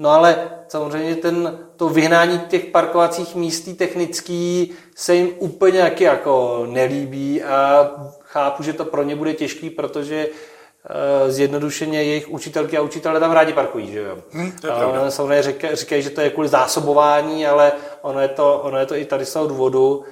No 0.00 0.10
ale 0.10 0.50
samozřejmě 0.68 1.16
ten, 1.16 1.58
to 1.76 1.88
vyhnání 1.88 2.40
těch 2.40 2.64
parkovacích 2.64 3.34
místí 3.34 3.74
technický 3.74 4.72
se 4.96 5.14
jim 5.14 5.30
úplně 5.38 5.78
jaký 5.78 6.04
jako 6.04 6.66
nelíbí 6.70 7.42
a 7.42 7.90
chápu, 8.20 8.62
že 8.62 8.72
to 8.72 8.84
pro 8.84 9.02
ně 9.02 9.16
bude 9.16 9.34
těžký, 9.34 9.70
protože 9.70 10.26
uh, 10.28 11.30
zjednodušeně 11.30 12.02
jejich 12.02 12.28
učitelky 12.28 12.76
a 12.76 12.82
učitelé 12.82 13.20
tam 13.20 13.32
rádi 13.32 13.52
parkují, 13.52 13.92
že 13.92 13.98
jo. 13.98 14.18
Hmm, 14.30 14.52
to 14.52 14.68
samozřejmě 15.08 15.42
říkají, 15.42 15.76
říkají, 15.76 16.02
že 16.02 16.10
to 16.10 16.20
je 16.20 16.30
kvůli 16.30 16.48
zásobování, 16.48 17.46
ale 17.46 17.72
ono 18.02 18.20
je 18.20 18.28
to, 18.28 18.60
ono 18.60 18.78
je 18.78 18.86
to 18.86 18.96
i 18.96 19.04
tady 19.04 19.24
z 19.24 19.32
toho 19.32 19.46
důvodu 19.46 20.04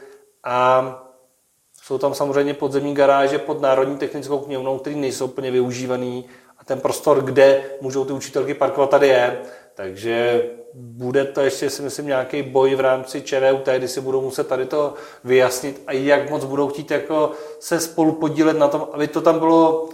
a 0.44 1.07
jsou 1.88 1.98
tam 1.98 2.14
samozřejmě 2.14 2.54
podzemní 2.54 2.94
garáže 2.94 3.38
pod 3.38 3.60
Národní 3.60 3.96
technickou 3.96 4.38
knihovnou, 4.38 4.78
které 4.78 4.96
nejsou 4.96 5.24
úplně 5.24 5.50
využívaný 5.50 6.24
a 6.58 6.64
ten 6.64 6.80
prostor, 6.80 7.22
kde 7.22 7.64
můžou 7.80 8.04
ty 8.04 8.12
učitelky 8.12 8.54
parkovat, 8.54 8.90
tady 8.90 9.08
je. 9.08 9.38
Takže 9.74 10.44
bude 10.74 11.24
to 11.24 11.40
ještě, 11.40 11.70
si 11.70 11.82
myslím, 11.82 12.06
nějaký 12.06 12.42
boj 12.42 12.74
v 12.74 12.80
rámci 12.80 13.22
ČVUT, 13.22 13.68
kdy 13.76 13.88
si 13.88 14.00
budou 14.00 14.20
muset 14.20 14.46
tady 14.46 14.66
to 14.66 14.94
vyjasnit 15.24 15.82
a 15.86 15.92
jak 15.92 16.30
moc 16.30 16.44
budou 16.44 16.68
chtít 16.68 16.90
jako 16.90 17.30
se 17.60 17.80
spolu 17.80 18.12
podílet 18.12 18.58
na 18.58 18.68
tom, 18.68 18.88
aby 18.92 19.08
to 19.08 19.20
tam 19.20 19.38
bylo 19.38 19.88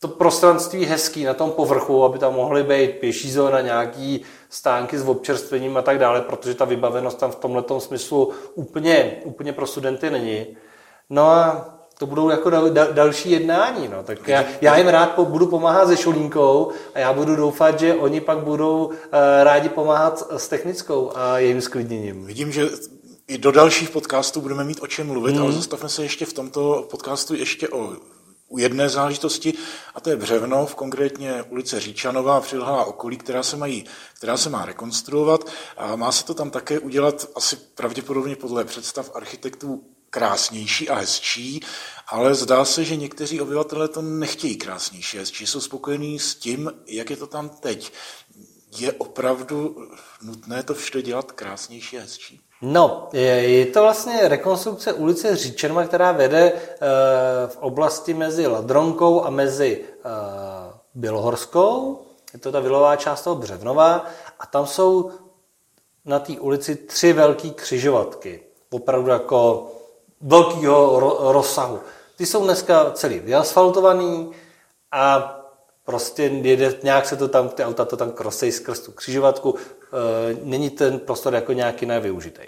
to 0.00 0.08
prostranství 0.08 0.84
hezký 0.84 1.24
na 1.24 1.34
tom 1.34 1.50
povrchu, 1.50 2.04
aby 2.04 2.18
tam 2.18 2.34
mohly 2.34 2.62
být 2.62 2.98
pěší 2.98 3.32
zóna, 3.32 3.60
nějaký 3.60 4.22
stánky 4.48 4.98
s 4.98 5.08
občerstvením 5.08 5.76
a 5.76 5.82
tak 5.82 5.98
dále, 5.98 6.20
protože 6.20 6.54
ta 6.54 6.64
vybavenost 6.64 7.18
tam 7.18 7.30
v 7.30 7.36
tomhle 7.36 7.64
smyslu 7.78 8.32
úplně, 8.54 9.16
úplně 9.24 9.52
pro 9.52 9.66
studenty 9.66 10.10
není. 10.10 10.46
No 11.10 11.30
a 11.30 11.74
to 11.98 12.06
budou 12.06 12.28
jako 12.28 12.50
dal, 12.50 12.70
dal, 12.70 12.92
další 12.92 13.30
jednání. 13.30 13.88
No. 13.88 14.02
Tak 14.02 14.28
já, 14.28 14.44
já 14.60 14.76
jim 14.76 14.88
rád 14.88 15.06
po, 15.06 15.24
budu 15.24 15.46
pomáhat 15.46 15.88
se 15.88 15.96
šolínkou 15.96 16.72
a 16.94 16.98
já 16.98 17.12
budu 17.12 17.36
doufat, 17.36 17.80
že 17.80 17.94
oni 17.94 18.20
pak 18.20 18.38
budou 18.38 18.86
uh, 18.86 18.92
rádi 19.42 19.68
pomáhat 19.68 20.26
s 20.36 20.48
technickou 20.48 21.12
a 21.14 21.38
jejím 21.38 21.60
sklidněním. 21.60 22.26
Vidím, 22.26 22.52
že 22.52 22.68
i 23.28 23.38
do 23.38 23.52
dalších 23.52 23.90
podcastů 23.90 24.40
budeme 24.40 24.64
mít 24.64 24.82
o 24.82 24.86
čem 24.86 25.06
mluvit, 25.06 25.36
mm. 25.36 25.42
ale 25.42 25.52
zastavme 25.52 25.88
se 25.88 26.02
ještě 26.02 26.26
v 26.26 26.32
tomto 26.32 26.86
podcastu 26.90 27.34
ještě 27.34 27.68
o 27.68 27.92
u 28.48 28.58
jedné 28.58 28.88
záležitosti, 28.88 29.54
a 29.94 30.00
to 30.00 30.10
je 30.10 30.16
Břevno, 30.16 30.66
v 30.66 30.74
konkrétně 30.74 31.42
ulice 31.42 31.80
Říčanová 31.80 32.36
a 32.36 32.40
přilhalá 32.40 32.84
okolí, 32.84 33.16
která 33.16 33.42
se, 33.42 33.56
mají, 33.56 33.84
která 34.14 34.36
se 34.36 34.50
má 34.50 34.64
rekonstruovat. 34.64 35.50
A 35.76 35.96
má 35.96 36.12
se 36.12 36.24
to 36.24 36.34
tam 36.34 36.50
také 36.50 36.78
udělat 36.78 37.26
asi 37.34 37.56
pravděpodobně 37.56 38.36
podle 38.36 38.64
představ 38.64 39.10
architektů 39.14 39.82
krásnější 40.10 40.88
a 40.88 40.94
hezčí, 40.94 41.60
ale 42.08 42.34
zdá 42.34 42.64
se, 42.64 42.84
že 42.84 42.96
někteří 42.96 43.40
obyvatelé 43.40 43.88
to 43.88 44.02
nechtějí 44.02 44.56
krásnější 44.56 45.16
a 45.16 45.20
hezčí, 45.20 45.46
jsou 45.46 45.60
spokojení 45.60 46.18
s 46.18 46.34
tím, 46.34 46.72
jak 46.86 47.10
je 47.10 47.16
to 47.16 47.26
tam 47.26 47.48
teď. 47.48 47.92
Je 48.78 48.92
opravdu 48.92 49.88
nutné 50.22 50.62
to 50.62 50.74
vše 50.74 51.02
dělat 51.02 51.32
krásnější 51.32 51.98
a 51.98 52.00
hezčí? 52.00 52.40
No, 52.62 53.08
je, 53.12 53.66
to 53.66 53.82
vlastně 53.82 54.28
rekonstrukce 54.28 54.92
ulice 54.92 55.36
Říčerma, 55.36 55.84
která 55.86 56.12
vede 56.12 56.40
e, 56.42 56.52
v 57.46 57.56
oblasti 57.56 58.14
mezi 58.14 58.46
Ladronkou 58.46 59.24
a 59.24 59.30
mezi 59.30 59.84
e, 59.84 60.08
Bělohorskou. 60.94 62.02
Je 62.32 62.38
to 62.38 62.52
ta 62.52 62.60
vilová 62.60 62.96
část 62.96 63.22
toho 63.22 63.36
Břevnova 63.36 64.06
a 64.40 64.46
tam 64.46 64.66
jsou 64.66 65.10
na 66.04 66.18
té 66.18 66.32
ulici 66.32 66.76
tři 66.76 67.12
velké 67.12 67.50
křižovatky. 67.50 68.40
Opravdu 68.70 69.10
jako 69.10 69.70
velkého 70.20 71.00
rozsahu. 71.32 71.80
Ty 72.16 72.26
jsou 72.26 72.44
dneska 72.44 72.90
celý 72.90 73.18
vyasfaltovaný 73.18 74.30
a 74.92 75.34
prostě 75.84 76.22
jede, 76.22 76.74
nějak 76.82 77.06
se 77.06 77.16
to 77.16 77.28
tam, 77.28 77.48
ty 77.48 77.64
auta 77.64 77.84
to 77.84 77.96
tam 77.96 78.10
krosej 78.10 78.52
skrz 78.52 78.80
tu 78.80 78.92
křižovatku, 78.92 79.54
e, 79.54 80.36
není 80.42 80.70
ten 80.70 80.98
prostor 80.98 81.34
jako 81.34 81.52
nějaký 81.52 81.86
nevyužitý. 81.86 82.42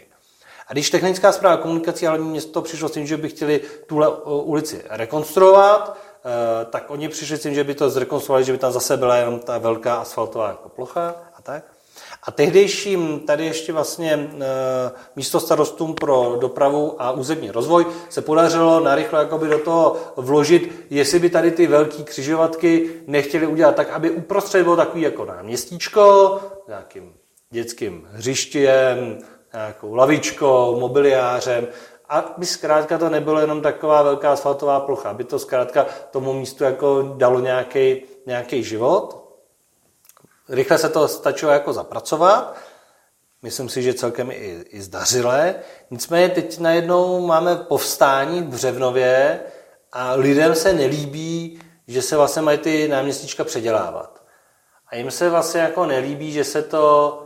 A 0.66 0.72
když 0.72 0.90
technická 0.90 1.32
zpráva 1.32 1.56
komunikací 1.56 2.06
hlavní 2.06 2.30
město 2.30 2.62
přišlo 2.62 2.88
s 2.88 2.92
tím, 2.92 3.06
že 3.06 3.16
by 3.16 3.28
chtěli 3.28 3.60
tuhle 3.86 4.06
e, 4.08 4.10
ulici 4.24 4.84
rekonstruovat, 4.88 5.98
e, 6.24 6.64
tak 6.64 6.90
oni 6.90 7.08
přišli 7.08 7.36
s 7.36 7.42
tím, 7.42 7.54
že 7.54 7.64
by 7.64 7.74
to 7.74 7.90
zrekonstruovali, 7.90 8.44
že 8.44 8.52
by 8.52 8.58
tam 8.58 8.72
zase 8.72 8.96
byla 8.96 9.16
jenom 9.16 9.38
ta 9.38 9.58
velká 9.58 9.94
asfaltová 9.94 10.48
jako 10.48 10.68
plocha 10.68 11.14
a 11.34 11.42
tak. 11.42 11.64
A 12.22 12.30
tehdejším 12.30 13.20
tady 13.20 13.46
ještě 13.46 13.72
vlastně 13.72 14.30
eh, 14.32 14.90
místo 15.16 15.40
starostům 15.40 15.94
pro 15.94 16.36
dopravu 16.40 16.94
a 16.98 17.10
územní 17.10 17.50
rozvoj 17.50 17.86
se 18.08 18.22
podařilo 18.22 18.80
narychlo 18.80 19.18
jakoby 19.18 19.48
do 19.48 19.58
toho 19.58 19.96
vložit, 20.16 20.86
jestli 20.90 21.18
by 21.18 21.30
tady 21.30 21.50
ty 21.50 21.66
velké 21.66 22.02
křižovatky 22.02 22.90
nechtěli 23.06 23.46
udělat 23.46 23.74
tak, 23.74 23.90
aby 23.90 24.10
uprostřed 24.10 24.62
bylo 24.62 24.76
takový 24.76 25.02
jako 25.02 25.24
náměstíčko, 25.24 26.38
nějakým 26.68 27.14
dětským 27.50 28.08
hřištěm, 28.12 29.18
nějakou 29.52 29.94
lavičkou, 29.94 30.80
mobiliářem, 30.80 31.66
a 32.08 32.34
by 32.38 32.46
zkrátka 32.46 32.98
to 32.98 33.08
nebylo 33.08 33.40
jenom 33.40 33.60
taková 33.60 34.02
velká 34.02 34.32
asfaltová 34.32 34.80
plocha, 34.80 35.10
aby 35.10 35.24
to 35.24 35.38
zkrátka 35.38 35.86
tomu 36.10 36.32
místu 36.32 36.64
jako 36.64 37.14
dalo 37.16 37.40
nějaký 38.26 38.62
život. 38.62 39.29
Rychle 40.50 40.78
se 40.78 40.88
to 40.88 41.08
stačilo 41.08 41.52
jako 41.52 41.72
zapracovat. 41.72 42.56
Myslím 43.42 43.68
si, 43.68 43.82
že 43.82 43.94
celkem 43.94 44.30
i, 44.30 44.64
i 44.70 44.82
zdařilé. 44.82 45.54
Nicméně 45.90 46.28
teď 46.28 46.58
najednou 46.58 47.26
máme 47.26 47.56
povstání 47.56 48.42
v 48.42 48.48
Břevnově 48.48 49.40
a 49.92 50.14
lidem 50.14 50.54
se 50.54 50.72
nelíbí, 50.72 51.60
že 51.88 52.02
se 52.02 52.16
vlastně 52.16 52.42
mají 52.42 52.58
ty 52.58 52.88
náměstíčka 52.88 53.44
předělávat. 53.44 54.24
A 54.86 54.96
jim 54.96 55.10
se 55.10 55.30
vlastně 55.30 55.60
jako 55.60 55.86
nelíbí, 55.86 56.32
že 56.32 56.44
se 56.44 56.62
to, 56.62 57.22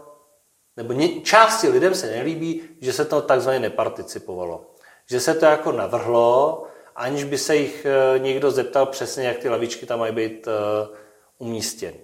nebo 0.76 0.92
ně, 0.92 1.20
části 1.20 1.68
lidem 1.68 1.94
se 1.94 2.06
nelíbí, 2.06 2.62
že 2.80 2.92
se 2.92 3.04
to 3.04 3.22
takzvaně 3.22 3.58
neparticipovalo. 3.58 4.66
Že 5.10 5.20
se 5.20 5.34
to 5.34 5.44
jako 5.44 5.72
navrhlo, 5.72 6.66
aniž 6.96 7.24
by 7.24 7.38
se 7.38 7.56
jich 7.56 7.86
eh, 7.86 8.18
někdo 8.18 8.50
zeptal 8.50 8.86
přesně, 8.86 9.26
jak 9.26 9.38
ty 9.38 9.48
lavičky 9.48 9.86
tam 9.86 9.98
mají 9.98 10.12
být 10.12 10.48
eh, 10.48 10.96
umístěny. 11.38 12.03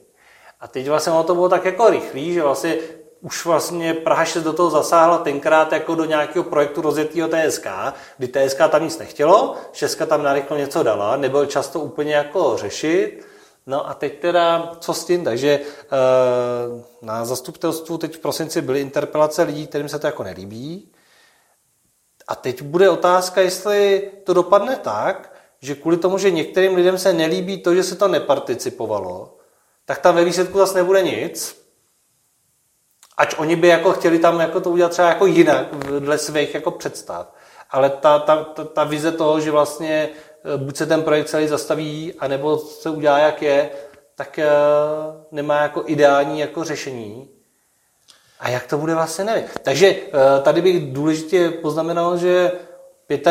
A 0.61 0.69
teď 0.69 0.89
vlastně 0.89 1.13
ono 1.13 1.25
to 1.25 1.35
bylo 1.35 1.49
tak 1.49 1.65
jako 1.65 1.91
rychlý, 1.91 2.35
že 2.35 2.43
vlastně 2.43 2.77
už 3.21 3.45
vlastně 3.45 3.95
Praha 3.95 4.25
6 4.25 4.43
do 4.43 4.53
toho 4.53 4.71
zasáhla 4.71 5.19
tenkrát 5.19 5.73
jako 5.73 5.95
do 5.95 6.05
nějakého 6.05 6.45
projektu 6.45 6.81
rozjetého 6.81 7.29
TSK, 7.29 7.67
kdy 8.19 8.29
TSK 8.29 8.59
tam 8.71 8.85
nic 8.85 8.99
nechtělo, 8.99 9.57
Šestka 9.73 10.07
tam 10.07 10.23
narychlo 10.23 10.57
něco 10.57 10.83
dala, 10.83 11.17
nebyl 11.17 11.47
často 11.47 11.81
úplně 11.81 12.15
jako 12.15 12.57
řešit, 12.57 13.31
No 13.67 13.89
a 13.89 13.95
teď 13.95 14.21
teda, 14.21 14.73
co 14.81 14.95
s 14.95 15.05
tím? 15.05 15.25
Takže 15.25 15.51
e, 15.51 15.61
na 17.03 17.25
zastupitelstvu 17.25 17.99
teď 17.99 18.17
v 18.17 18.19
prosinci 18.19 18.63
byly 18.63 18.81
interpelace 18.81 19.43
lidí, 19.43 19.67
kterým 19.67 19.89
se 19.89 19.99
to 19.99 20.07
jako 20.07 20.23
nelíbí. 20.23 20.93
A 22.29 22.35
teď 22.35 22.63
bude 22.63 22.91
otázka, 22.91 23.41
jestli 23.41 24.11
to 24.25 24.35
dopadne 24.35 24.77
tak, 24.77 25.35
že 25.61 25.75
kvůli 25.75 25.97
tomu, 25.97 26.19
že 26.19 26.31
některým 26.31 26.75
lidem 26.75 26.99
se 26.99 27.13
nelíbí 27.13 27.63
to, 27.63 27.75
že 27.75 27.83
se 27.83 27.97
to 27.97 28.09
neparticipovalo, 28.09 29.37
tak 29.91 29.99
tam 29.99 30.15
ve 30.15 30.25
výsledku 30.25 30.59
zase 30.59 30.79
nebude 30.79 31.03
nic. 31.03 31.67
Ač 33.17 33.35
oni 33.39 33.57
by 33.57 33.69
jako 33.69 33.93
chtěli 33.93 34.19
tam 34.19 34.41
jako 34.41 34.61
to 34.61 34.71
udělat 34.71 34.93
třeba 34.93 35.09
jako 35.09 35.27
jinak, 35.27 35.67
dle 35.99 36.19
svých 36.19 36.55
jako 36.55 36.71
představ. 36.71 37.35
Ale 37.71 37.91
ta, 37.91 38.19
ta, 38.19 38.45
ta, 38.45 38.65
ta 38.65 38.85
vize 38.85 39.13
toho, 39.13 39.41
že 39.41 39.51
vlastně 39.51 40.09
eh, 40.55 40.57
buď 40.57 40.77
se 40.77 40.87
ten 40.87 41.03
projekt 41.03 41.29
celý 41.29 41.49
zastaví, 41.49 42.15
anebo 42.19 42.59
se 42.59 42.91
udělá, 42.91 43.19
jak 43.19 43.43
je, 43.43 43.71
tak 44.15 44.39
uh, 44.39 45.15
nemá 45.33 45.63
jako 45.63 45.83
ideální 45.87 46.41
jako 46.41 46.65
řešení. 46.65 47.29
A 48.41 48.49
jak 48.49 48.67
to 48.67 48.79
bude 48.79 48.95
vlastně, 48.95 49.25
nevím. 49.25 49.45
Takže 49.63 49.95
uh, 49.95 50.43
tady 50.43 50.63
bych 50.63 50.93
důležitě 50.93 51.51
poznamenal, 51.51 52.17
že 52.17 52.53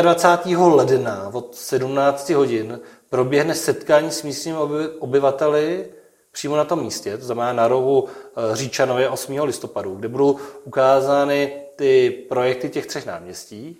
25. 0.01 0.57
ledna 0.57 1.29
od 1.33 1.55
17 1.55 2.29
hodin 2.29 2.79
proběhne 3.09 3.55
setkání 3.55 4.11
s 4.11 4.23
místními 4.23 4.57
obyvateli 4.99 5.89
přímo 6.31 6.55
na 6.55 6.65
tom 6.65 6.81
místě, 6.81 7.17
to 7.17 7.25
znamená 7.25 7.53
na 7.53 7.67
rohu 7.67 8.07
Říčanově 8.53 9.09
8. 9.09 9.39
listopadu, 9.43 9.95
kde 9.95 10.07
budou 10.07 10.39
ukázány 10.63 11.61
ty 11.75 12.09
projekty 12.29 12.69
těch 12.69 12.85
třech 12.85 13.05
náměstí. 13.05 13.77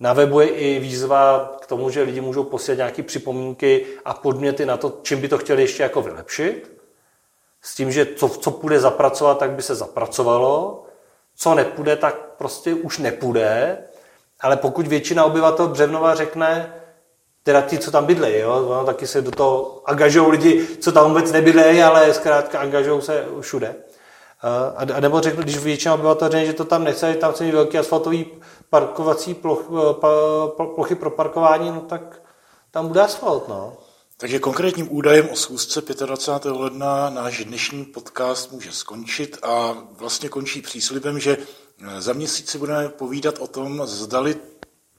Na 0.00 0.12
webu 0.12 0.40
je 0.40 0.48
i 0.48 0.78
výzva 0.78 1.52
k 1.60 1.66
tomu, 1.66 1.90
že 1.90 2.02
lidi 2.02 2.20
můžou 2.20 2.44
posílat 2.44 2.76
nějaké 2.76 3.02
připomínky 3.02 3.86
a 4.04 4.14
podměty 4.14 4.66
na 4.66 4.76
to, 4.76 4.98
čím 5.02 5.20
by 5.20 5.28
to 5.28 5.38
chtěli 5.38 5.62
ještě 5.62 5.82
jako 5.82 6.02
vylepšit. 6.02 6.82
S 7.60 7.74
tím, 7.74 7.92
že 7.92 8.06
co, 8.06 8.28
co 8.28 8.50
půjde 8.50 8.80
zapracovat, 8.80 9.38
tak 9.38 9.50
by 9.50 9.62
se 9.62 9.74
zapracovalo. 9.74 10.84
Co 11.36 11.54
nepůjde, 11.54 11.96
tak 11.96 12.14
prostě 12.38 12.74
už 12.74 12.98
nepůjde. 12.98 13.78
Ale 14.40 14.56
pokud 14.56 14.86
většina 14.86 15.24
obyvatel 15.24 15.68
Břevnova 15.68 16.14
řekne, 16.14 16.74
teda 17.42 17.60
ti, 17.60 17.78
co 17.78 17.90
tam 17.90 18.06
bydlejí, 18.06 18.38
jo, 18.38 18.66
no, 18.68 18.84
taky 18.84 19.06
se 19.06 19.22
do 19.22 19.30
toho 19.30 19.82
angažují 19.84 20.30
lidi, 20.30 20.66
co 20.80 20.92
tam 20.92 21.08
vůbec 21.08 21.32
nebydlejí, 21.32 21.82
ale 21.82 22.14
zkrátka 22.14 22.58
angažují 22.58 23.02
se 23.02 23.24
všude. 23.40 23.74
A, 24.42 24.84
a 24.94 25.00
nebo 25.00 25.20
řeknu, 25.20 25.42
když 25.42 25.58
většina 25.58 25.94
obyvatel 25.94 26.28
řekne, 26.28 26.46
že 26.46 26.52
to 26.52 26.64
tam 26.64 26.84
nechce, 26.84 27.14
tam 27.14 27.32
chce 27.32 27.52
velký 27.52 27.78
asfaltový 27.78 28.26
parkovací 28.70 29.34
ploch, 29.34 29.70
pa, 29.92 30.08
plochy 30.74 30.94
pro 30.94 31.10
parkování, 31.10 31.70
no 31.70 31.80
tak 31.80 32.22
tam 32.70 32.88
bude 32.88 33.00
asfalt, 33.00 33.48
no. 33.48 33.76
Takže 34.16 34.38
konkrétním 34.38 34.96
údajem 34.96 35.28
o 35.32 35.36
schůzce 35.36 35.82
25. 36.06 36.52
ledna 36.52 37.10
náš 37.10 37.44
dnešní 37.44 37.84
podcast 37.84 38.52
může 38.52 38.72
skončit 38.72 39.38
a 39.42 39.76
vlastně 39.92 40.28
končí 40.28 40.62
příslibem, 40.62 41.20
že 41.20 41.36
za 41.98 42.12
měsíc 42.12 42.50
si 42.50 42.58
budeme 42.58 42.88
povídat 42.88 43.38
o 43.38 43.46
tom, 43.46 43.86
zdali 43.86 44.36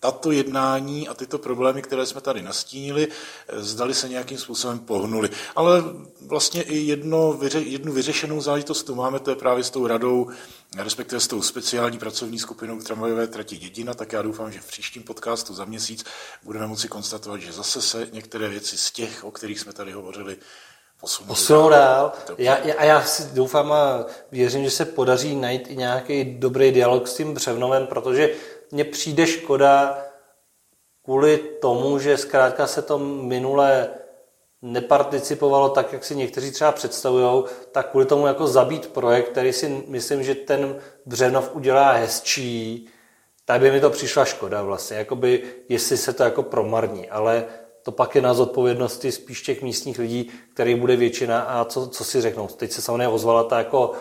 tato 0.04 0.32
jednání 0.32 1.08
a 1.08 1.13
tyto 1.13 1.38
problémy, 1.38 1.82
které 1.82 2.06
jsme 2.06 2.22
tady 2.22 2.42
nastínili, 2.42 3.08
zdali 3.54 3.94
se 3.94 4.10
nějakým 4.10 4.38
způsobem 4.38 4.80
pohnuli. 4.80 5.30
Ale 5.56 5.84
vlastně 6.28 6.62
i 6.62 6.78
jedno, 6.78 7.39
jednu 7.60 7.94
vyřešenou 7.94 8.42
záležitost 8.42 8.84
tu 8.84 8.96
máme, 8.96 9.20
to 9.20 9.30
je 9.30 9.36
právě 9.36 9.63
s 9.63 9.70
tou 9.70 9.88
radou, 9.88 10.28
respektive 10.78 11.20
s 11.20 11.28
tou 11.28 11.42
speciální 11.42 11.98
pracovní 11.98 12.39
skupinou 12.39 12.80
k 12.80 12.84
tramvajové 12.84 13.28
trati 13.28 13.58
Dědina, 13.58 13.94
tak 13.94 14.13
já 14.13 14.22
doufám, 14.22 14.52
že 14.52 14.60
v 14.60 14.68
příštím 14.68 15.04
podcastu 15.04 15.54
za 15.54 15.66
měsíc 15.66 16.06
budeme 16.44 16.68
moci 16.68 16.88
konstatovat, 16.88 17.42
že 17.42 17.52
zase 17.52 17.82
se 17.82 18.08
některé 18.12 18.50
věci 18.50 18.78
z 18.78 18.92
těch, 18.92 19.24
o 19.24 19.32
kterých 19.32 19.60
jsme 19.60 19.74
tady 19.74 19.92
hovořili, 19.92 20.38
posunou 21.28 21.70
dál. 21.70 22.12
Já, 22.38 22.58
já, 22.58 22.76
a 22.78 22.84
já 22.84 23.04
si 23.04 23.24
doufám 23.34 23.72
a 23.72 24.06
věřím, 24.32 24.63
že 24.63 24.72
se 24.72 24.86
podaří 24.86 25.36
najít 25.36 25.68
i 25.68 25.76
nějaký 25.76 26.24
dobrý 26.24 26.72
dialog 26.72 27.08
s 27.08 27.16
tím 27.16 27.34
Břevnovem, 27.34 27.88
protože 27.88 28.30
mně 28.73 28.83
přijde 28.83 29.27
škoda 29.27 29.97
kvůli 31.03 31.38
tomu, 31.38 31.99
že 31.99 32.17
zkrátka 32.17 32.67
se 32.67 32.81
to 32.81 32.99
minule 32.99 33.89
neparticipovalo 34.62 35.69
tak, 35.69 35.93
jak 35.93 36.03
si 36.03 36.15
někteří 36.15 36.51
třeba 36.51 36.71
představují, 36.71 37.43
tak 37.71 37.89
kvůli 37.89 38.05
tomu 38.05 38.27
jako 38.27 38.47
zabít 38.47 38.88
projekt, 38.88 39.29
který 39.29 39.53
si 39.53 39.83
myslím, 39.88 40.23
že 40.23 40.36
ten 40.36 40.75
Břevnov 41.05 41.55
udělá 41.55 41.91
hezčí, 41.91 42.88
tak 43.45 43.62
by 43.62 43.71
mi 43.71 43.81
to 43.81 43.89
přišla 43.89 44.25
škoda 44.25 44.62
vlastně, 44.62 44.97
jakoby, 44.97 45.43
jestli 45.69 45.97
se 45.97 46.13
to 46.13 46.23
jako 46.23 46.43
promarní, 46.43 47.09
ale 47.09 47.45
to 47.83 47.91
pak 47.91 48.15
je 48.15 48.21
na 48.21 48.33
zodpovědnosti 48.33 49.12
spíš 49.12 49.41
těch 49.41 49.62
místních 49.62 49.99
lidí, 49.99 50.31
který 50.53 50.75
bude 50.75 50.95
většina 50.95 51.41
a 51.41 51.65
co, 51.65 51.88
co 51.88 52.03
si 52.03 52.21
řeknou. 52.21 52.47
Teď 52.47 52.71
se 52.71 52.81
samozřejmě 52.81 53.07
ozvala 53.07 53.43
ta 53.43 53.57
jako 53.57 53.91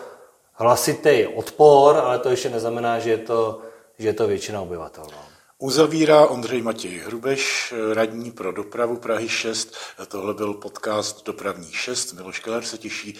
hlasitý 0.53 1.27
odpor, 1.35 1.97
ale 1.97 2.19
to 2.19 2.29
ještě 2.29 2.49
neznamená, 2.49 2.99
že 2.99 3.09
je 3.09 3.17
to, 3.17 3.61
že 3.99 4.07
je 4.07 4.13
to 4.13 4.27
většina 4.27 4.61
obyvatel. 4.61 5.07
No. 5.11 5.25
Uzavírá 5.57 6.27
Ondřej 6.27 6.61
Matěj 6.61 6.99
Hrubeš, 6.99 7.73
radní 7.93 8.31
pro 8.31 8.51
dopravu 8.51 8.97
Prahy 8.97 9.29
6. 9.29 9.75
Tohle 10.07 10.33
byl 10.33 10.53
podcast 10.53 11.25
Dopravní 11.25 11.71
6. 11.71 12.13
Miloš 12.13 12.39
Keller 12.39 12.63
se 12.63 12.77
těší 12.77 13.19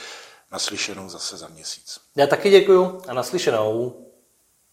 naslyšenou 0.51 1.09
zase 1.09 1.37
za 1.37 1.47
měsíc. 1.47 1.99
Já 2.15 2.27
taky 2.27 2.49
děkuju 2.49 3.01
a 3.07 3.13
naslyšenou. 3.13 3.99